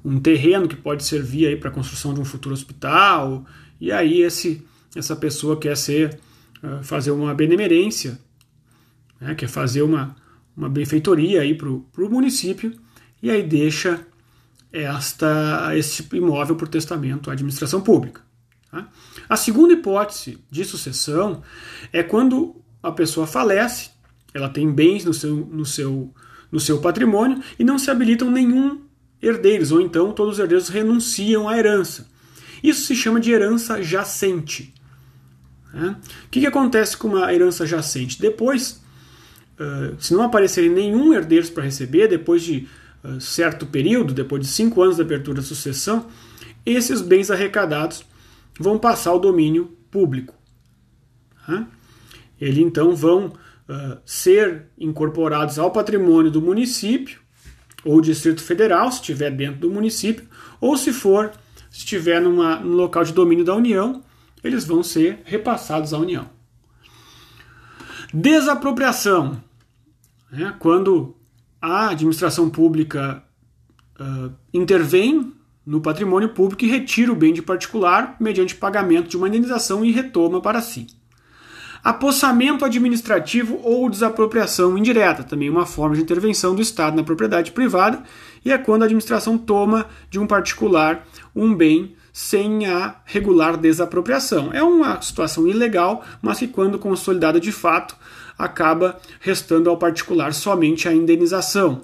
um 0.04 0.20
terreno 0.20 0.68
que 0.68 0.76
pode 0.76 1.04
servir 1.04 1.46
aí 1.46 1.56
para 1.56 1.70
a 1.70 1.72
construção 1.72 2.14
de 2.14 2.20
um 2.20 2.24
futuro 2.24 2.54
hospital, 2.54 3.44
e 3.80 3.92
aí 3.92 4.22
esse, 4.22 4.64
essa 4.94 5.14
pessoa 5.16 5.58
quer 5.58 5.76
ser, 5.76 6.18
uh, 6.62 6.82
fazer 6.82 7.10
uma 7.10 7.34
benemerência, 7.34 8.18
né? 9.20 9.34
quer 9.34 9.48
fazer 9.48 9.82
uma, 9.82 10.16
uma 10.56 10.68
benfeitoria 10.68 11.42
aí 11.42 11.54
para 11.54 11.68
o 11.68 12.10
município, 12.10 12.72
e 13.22 13.30
aí 13.30 13.42
deixa 13.42 14.06
esta, 14.72 15.76
esse 15.76 16.06
imóvel 16.12 16.56
por 16.56 16.68
testamento 16.68 17.30
à 17.30 17.32
administração 17.32 17.80
pública. 17.80 18.22
Tá? 18.70 18.88
A 19.28 19.36
segunda 19.36 19.72
hipótese 19.72 20.38
de 20.50 20.64
sucessão 20.64 21.42
é 21.92 22.02
quando 22.02 22.56
a 22.82 22.92
pessoa 22.92 23.26
falece, 23.26 23.90
ela 24.32 24.48
tem 24.48 24.70
bens 24.72 25.04
no 25.04 25.12
seu, 25.12 25.36
no 25.36 25.66
seu 25.66 26.14
no 26.50 26.60
seu 26.60 26.80
patrimônio 26.80 27.42
e 27.58 27.64
não 27.64 27.78
se 27.78 27.90
habilitam 27.90 28.30
nenhum 28.30 28.80
herdeiros, 29.22 29.70
ou 29.70 29.80
então 29.80 30.12
todos 30.12 30.34
os 30.34 30.38
herdeiros 30.40 30.68
renunciam 30.68 31.48
à 31.48 31.58
herança. 31.58 32.08
Isso 32.62 32.86
se 32.86 32.94
chama 32.94 33.20
de 33.20 33.30
herança 33.30 33.82
jacente. 33.82 34.74
Né? 35.72 35.96
O 36.26 36.30
que, 36.30 36.40
que, 36.40 36.46
acontece 36.46 36.96
com 36.96 37.08
uma 37.08 37.32
herança 37.32 37.66
jacente? 37.66 38.20
Depois, 38.20 38.82
uh, 39.58 39.96
se 39.98 40.12
não 40.12 40.22
aparecerem 40.22 40.70
nenhum 40.70 41.14
herdeiro 41.14 41.46
para 41.48 41.64
receber, 41.64 42.08
depois 42.08 42.42
de 42.42 42.68
uh, 43.04 43.20
certo 43.20 43.66
período, 43.66 44.12
depois 44.12 44.42
de 44.42 44.48
cinco 44.48 44.82
anos 44.82 44.96
da 44.96 45.04
abertura 45.04 45.40
da 45.40 45.46
sucessão, 45.46 46.06
esses 46.66 47.00
bens 47.00 47.30
arrecadados 47.30 48.04
vão 48.58 48.78
passar 48.78 49.10
ao 49.10 49.18
domínio 49.18 49.76
público. 49.90 50.34
Né? 51.46 51.66
Eles 52.40 52.58
então 52.58 52.94
vão 52.94 53.32
uh, 53.70 53.98
ser 54.04 54.66
incorporados 54.76 55.58
ao 55.58 55.70
patrimônio 55.70 56.30
do 56.30 56.42
município 56.42 57.20
ou 57.84 58.00
Distrito 58.00 58.42
Federal, 58.42 58.90
se 58.90 59.00
estiver 59.00 59.30
dentro 59.30 59.60
do 59.60 59.70
município, 59.70 60.28
ou 60.60 60.76
se 60.76 60.92
for, 60.92 61.32
se 61.70 61.78
estiver 61.78 62.20
numa, 62.20 62.56
num 62.56 62.74
local 62.74 63.04
de 63.04 63.12
domínio 63.12 63.44
da 63.44 63.54
União, 63.54 64.02
eles 64.44 64.64
vão 64.64 64.82
ser 64.82 65.20
repassados 65.24 65.94
à 65.94 65.98
União. 65.98 66.28
Desapropriação. 68.12 69.42
Né? 70.30 70.54
Quando 70.58 71.16
a 71.60 71.90
administração 71.90 72.50
pública 72.50 73.22
uh, 73.98 74.32
intervém 74.52 75.32
no 75.64 75.80
patrimônio 75.80 76.30
público 76.30 76.64
e 76.64 76.68
retira 76.68 77.12
o 77.12 77.16
bem 77.16 77.32
de 77.32 77.42
particular 77.42 78.16
mediante 78.18 78.56
pagamento 78.56 79.08
de 79.08 79.16
uma 79.16 79.28
indenização 79.28 79.84
e 79.84 79.92
retoma 79.92 80.40
para 80.40 80.60
si. 80.60 80.86
Apossamento 81.82 82.64
administrativo 82.64 83.58
ou 83.62 83.88
desapropriação 83.88 84.76
indireta, 84.76 85.24
também 85.24 85.48
uma 85.48 85.64
forma 85.64 85.96
de 85.96 86.02
intervenção 86.02 86.54
do 86.54 86.60
Estado 86.60 86.96
na 86.96 87.02
propriedade 87.02 87.52
privada, 87.52 88.02
e 88.44 88.52
é 88.52 88.58
quando 88.58 88.82
a 88.82 88.84
administração 88.84 89.38
toma 89.38 89.86
de 90.10 90.18
um 90.18 90.26
particular 90.26 91.06
um 91.34 91.54
bem 91.54 91.94
sem 92.12 92.66
a 92.66 92.96
regular 93.04 93.56
desapropriação. 93.56 94.50
É 94.52 94.62
uma 94.62 95.00
situação 95.00 95.46
ilegal, 95.46 96.04
mas 96.20 96.38
que, 96.38 96.48
quando 96.48 96.78
consolidada 96.78 97.40
de 97.40 97.52
fato, 97.52 97.96
acaba 98.36 98.98
restando 99.20 99.70
ao 99.70 99.76
particular 99.76 100.34
somente 100.34 100.88
a 100.88 100.92
indenização. 100.92 101.82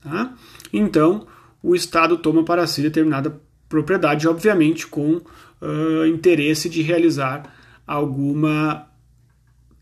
Tá? 0.00 0.32
Então, 0.72 1.26
o 1.62 1.74
Estado 1.74 2.16
toma 2.16 2.44
para 2.44 2.66
si 2.66 2.82
determinada 2.82 3.40
propriedade, 3.68 4.28
obviamente 4.28 4.86
com 4.86 5.16
uh, 5.16 6.06
interesse 6.06 6.68
de 6.68 6.82
realizar 6.82 7.44
alguma 7.86 8.86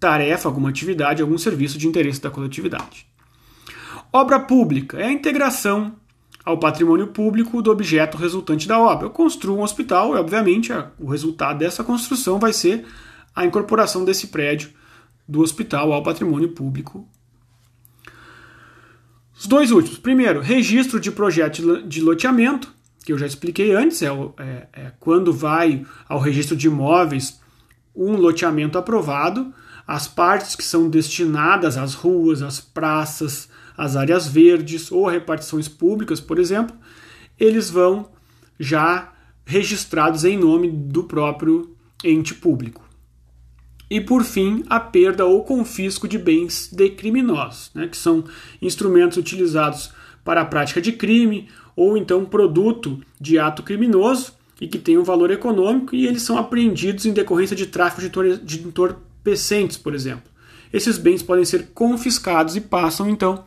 tarefa, 0.01 0.49
alguma 0.49 0.71
atividade, 0.71 1.21
algum 1.21 1.37
serviço 1.37 1.79
de 1.79 1.87
interesse 1.87 2.21
da 2.21 2.31
coletividade. 2.31 3.07
Obra 4.11 4.41
pública 4.41 4.99
é 4.99 5.05
a 5.05 5.13
integração 5.13 5.95
ao 6.45 6.59
patrimônio 6.59 7.09
público 7.09 7.61
do 7.61 7.71
objeto 7.71 8.17
resultante 8.17 8.67
da 8.67 8.79
obra. 8.81 9.07
Eu 9.07 9.11
construo 9.11 9.59
um 9.59 9.63
hospital 9.63 10.17
e, 10.17 10.19
obviamente, 10.19 10.73
o 10.99 11.07
resultado 11.07 11.59
dessa 11.59 11.85
construção 11.85 12.39
vai 12.39 12.53
ser 12.53 12.87
a 13.37 13.45
incorporação 13.45 14.05
desse 14.05 14.29
prédio 14.29 14.71
do 15.29 15.43
hospital 15.43 15.93
ao 15.93 16.03
patrimônio 16.03 16.49
público. 16.49 17.07
Os 19.39 19.47
dois 19.47 19.71
últimos. 19.71 19.99
Primeiro, 19.99 20.41
registro 20.41 20.99
de 20.99 21.13
projeto 21.13 21.83
de 21.87 22.01
loteamento, 22.01 22.73
que 23.05 23.13
eu 23.13 23.19
já 23.19 23.27
expliquei 23.27 23.73
antes, 23.75 24.03
é, 24.03 24.09
é, 24.09 24.69
é 24.73 24.93
quando 24.99 25.33
vai 25.33 25.87
ao 26.09 26.19
registro 26.19 26.57
de 26.57 26.67
imóveis 26.67 27.41
um 27.95 28.17
loteamento 28.17 28.77
aprovado 28.77 29.53
as 29.91 30.07
partes 30.07 30.55
que 30.55 30.63
são 30.63 30.89
destinadas 30.89 31.77
às 31.77 31.95
ruas, 31.95 32.43
às 32.43 32.61
praças, 32.61 33.49
às 33.77 33.97
áreas 33.97 34.29
verdes 34.29 34.93
ou 34.93 35.09
repartições 35.09 35.67
públicas, 35.67 36.21
por 36.21 36.39
exemplo, 36.39 36.77
eles 37.37 37.69
vão 37.69 38.09
já 38.57 39.13
registrados 39.45 40.25
em 40.25 40.39
nome 40.39 40.71
do 40.71 41.03
próprio 41.03 41.75
ente 42.05 42.37
público. 42.37 42.89
E 43.91 44.01
por 44.01 44.23
fim, 44.23 44.63
a 44.71 44.79
perda 44.79 45.27
ou 45.27 45.43
confisco 45.43 46.07
de 46.07 46.19
bens 46.19 46.71
de 46.73 46.91
criminosos, 46.91 47.73
né, 47.75 47.89
que 47.89 47.97
são 47.97 48.23
instrumentos 48.63 49.19
utilizados 49.19 49.91
para 50.23 50.43
a 50.43 50.47
prática 50.47 50.81
de 50.81 50.93
crime 50.93 51.49
ou 51.75 51.97
então 51.97 52.25
produto 52.25 53.03
de 53.21 53.41
ato 53.41 53.65
criminoso 53.65 54.35
e 54.61 54.69
que 54.69 54.79
tem 54.79 54.97
um 54.97 55.03
valor 55.03 55.33
econômico 55.33 55.97
e 55.97 56.07
eles 56.07 56.23
são 56.23 56.39
apreendidos 56.39 57.07
em 57.07 57.13
decorrência 57.13 57.57
de 57.57 57.67
tráfico 57.67 58.01
de 58.01 58.59
entorpecentes, 59.21 59.77
por 59.77 59.95
exemplo. 59.95 60.31
Esses 60.73 60.99
bens 60.99 61.23
podem 61.23 61.45
ser 61.45 61.69
confiscados 61.75 62.57
e 62.57 62.61
passam 62.61 63.09
então 63.09 63.45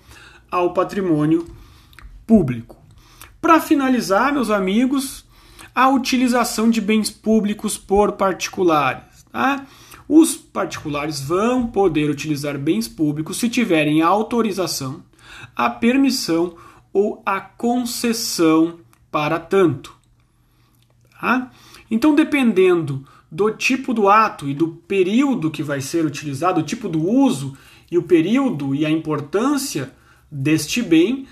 ao 0.50 0.74
patrimônio 0.74 1.48
público. 2.28 2.78
Para 3.42 3.60
finalizar, 3.60 4.32
meus 4.32 4.50
amigos, 4.50 5.26
a 5.74 5.90
utilização 5.90 6.70
de 6.70 6.80
bens 6.80 7.10
públicos 7.10 7.78
por 7.78 8.14
particulares. 8.14 9.26
Tá? 9.32 9.66
Os 10.08 10.36
particulares 10.36 11.20
vão 11.22 11.68
poder 11.68 12.10
utilizar 12.10 12.58
bens 12.58 12.88
públicos 12.88 13.38
se 13.38 13.50
tiverem 13.50 14.02
a 14.02 14.08
autorização, 14.08 15.04
a 15.56 15.70
permissão 15.70 16.56
ou 16.92 17.22
a 17.26 17.40
concessão 17.42 18.80
para 19.10 19.40
tanto. 19.40 19.96
Tá? 21.20 21.52
Então, 21.90 22.14
dependendo 22.14 23.06
do 23.34 23.50
tipo 23.50 23.96
do 23.96 24.08
ato 24.08 24.48
e 24.48 24.54
do 24.54 24.68
período 24.68 25.50
que 25.50 25.64
vai 25.64 25.82
ser 25.82 26.06
utilizado, 26.06 26.60
o 26.60 26.64
tipo 26.64 26.88
do 26.88 27.04
uso 27.04 27.58
e 27.90 27.98
o 27.98 28.04
período 28.04 28.76
e 28.76 28.86
a 28.86 28.92
importância 28.92 29.92
deste 30.32 30.84
bem, 30.84 31.28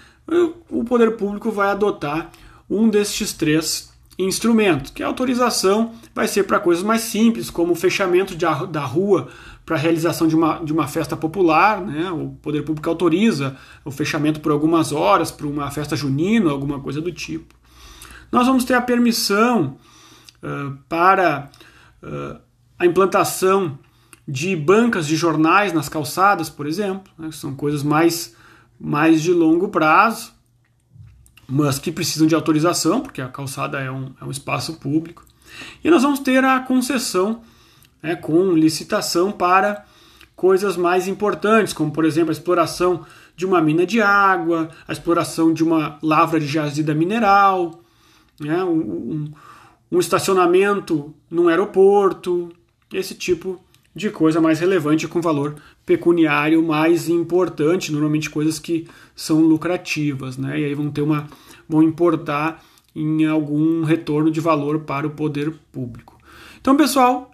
o 0.67 0.83
poder 0.83 1.15
público 1.15 1.51
vai 1.51 1.69
adotar 1.69 2.31
um 2.67 2.89
destes 2.89 3.33
três 3.33 3.93
instrumentos, 4.17 4.89
que 4.89 5.03
a 5.03 5.07
autorização 5.07 5.93
vai 6.13 6.27
ser 6.27 6.43
para 6.43 6.59
coisas 6.59 6.83
mais 6.83 7.01
simples, 7.01 7.51
como 7.51 7.73
o 7.73 7.75
fechamento 7.75 8.35
de, 8.35 8.45
da 8.69 8.81
rua 8.81 9.27
para 9.63 9.75
a 9.75 9.79
realização 9.79 10.27
de 10.27 10.35
uma, 10.35 10.57
de 10.59 10.73
uma 10.73 10.87
festa 10.87 11.15
popular, 11.15 11.81
né? 11.81 12.09
o 12.09 12.29
poder 12.41 12.63
público 12.63 12.89
autoriza 12.89 13.55
o 13.85 13.91
fechamento 13.91 14.39
por 14.39 14.51
algumas 14.51 14.91
horas 14.91 15.29
para 15.29 15.45
uma 15.45 15.69
festa 15.69 15.95
junina, 15.95 16.49
alguma 16.49 16.79
coisa 16.79 16.99
do 16.99 17.11
tipo. 17.11 17.53
Nós 18.31 18.47
vamos 18.47 18.63
ter 18.63 18.73
a 18.73 18.81
permissão 18.81 19.77
uh, 20.41 20.77
para 20.89 21.49
a 22.77 22.85
implantação 22.85 23.77
de 24.27 24.55
bancas 24.55 25.07
de 25.07 25.15
jornais 25.15 25.73
nas 25.73 25.89
calçadas, 25.89 26.49
por 26.49 26.65
exemplo, 26.65 27.11
né, 27.17 27.31
são 27.31 27.53
coisas 27.53 27.83
mais, 27.83 28.35
mais 28.79 29.21
de 29.21 29.31
longo 29.31 29.69
prazo, 29.69 30.33
mas 31.47 31.77
que 31.77 31.91
precisam 31.91 32.27
de 32.27 32.35
autorização, 32.35 33.01
porque 33.01 33.21
a 33.21 33.27
calçada 33.27 33.79
é 33.79 33.91
um, 33.91 34.13
é 34.21 34.25
um 34.25 34.31
espaço 34.31 34.79
público. 34.79 35.25
E 35.83 35.89
nós 35.89 36.01
vamos 36.01 36.19
ter 36.19 36.43
a 36.45 36.59
concessão 36.61 37.41
né, 38.01 38.15
com 38.15 38.53
licitação 38.53 39.31
para 39.31 39.85
coisas 40.35 40.77
mais 40.77 41.07
importantes, 41.07 41.73
como 41.73 41.91
por 41.91 42.05
exemplo 42.05 42.29
a 42.29 42.33
exploração 42.33 43.05
de 43.35 43.45
uma 43.45 43.61
mina 43.61 43.85
de 43.85 44.01
água, 44.01 44.69
a 44.87 44.91
exploração 44.91 45.53
de 45.53 45.63
uma 45.63 45.99
lavra 46.01 46.39
de 46.39 46.47
jazida 46.47 46.95
mineral, 46.95 47.83
né, 48.39 48.63
um, 48.63 49.31
um 49.91 49.99
estacionamento 49.99 51.13
num 51.29 51.47
aeroporto, 51.47 52.49
esse 52.93 53.13
tipo 53.13 53.59
de 53.93 54.09
coisa 54.09 54.39
mais 54.39 54.59
relevante 54.59 55.07
com 55.07 55.21
valor 55.21 55.55
pecuniário 55.85 56.63
mais 56.63 57.09
importante, 57.09 57.91
normalmente 57.91 58.29
coisas 58.29 58.57
que 58.57 58.87
são 59.15 59.41
lucrativas, 59.41 60.37
né? 60.37 60.59
E 60.59 60.65
aí 60.65 60.73
vão 60.73 60.89
ter 60.89 61.01
uma 61.01 61.27
vão 61.67 61.83
importar 61.83 62.63
em 62.95 63.25
algum 63.25 63.83
retorno 63.83 64.29
de 64.29 64.39
valor 64.39 64.81
para 64.81 65.07
o 65.07 65.11
poder 65.11 65.53
público. 65.71 66.17
Então, 66.59 66.75
pessoal, 66.75 67.31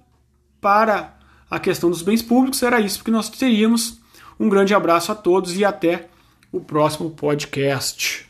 para 0.61 1.17
a 1.49 1.59
questão 1.59 1.89
dos 1.89 2.01
bens 2.01 2.21
públicos 2.21 2.61
era 2.61 2.79
isso 2.79 3.03
que 3.03 3.11
nós 3.11 3.29
teríamos. 3.29 3.99
Um 4.39 4.49
grande 4.49 4.73
abraço 4.73 5.11
a 5.11 5.15
todos 5.15 5.57
e 5.57 5.65
até 5.65 6.07
o 6.51 6.59
próximo 6.59 7.09
podcast. 7.11 8.26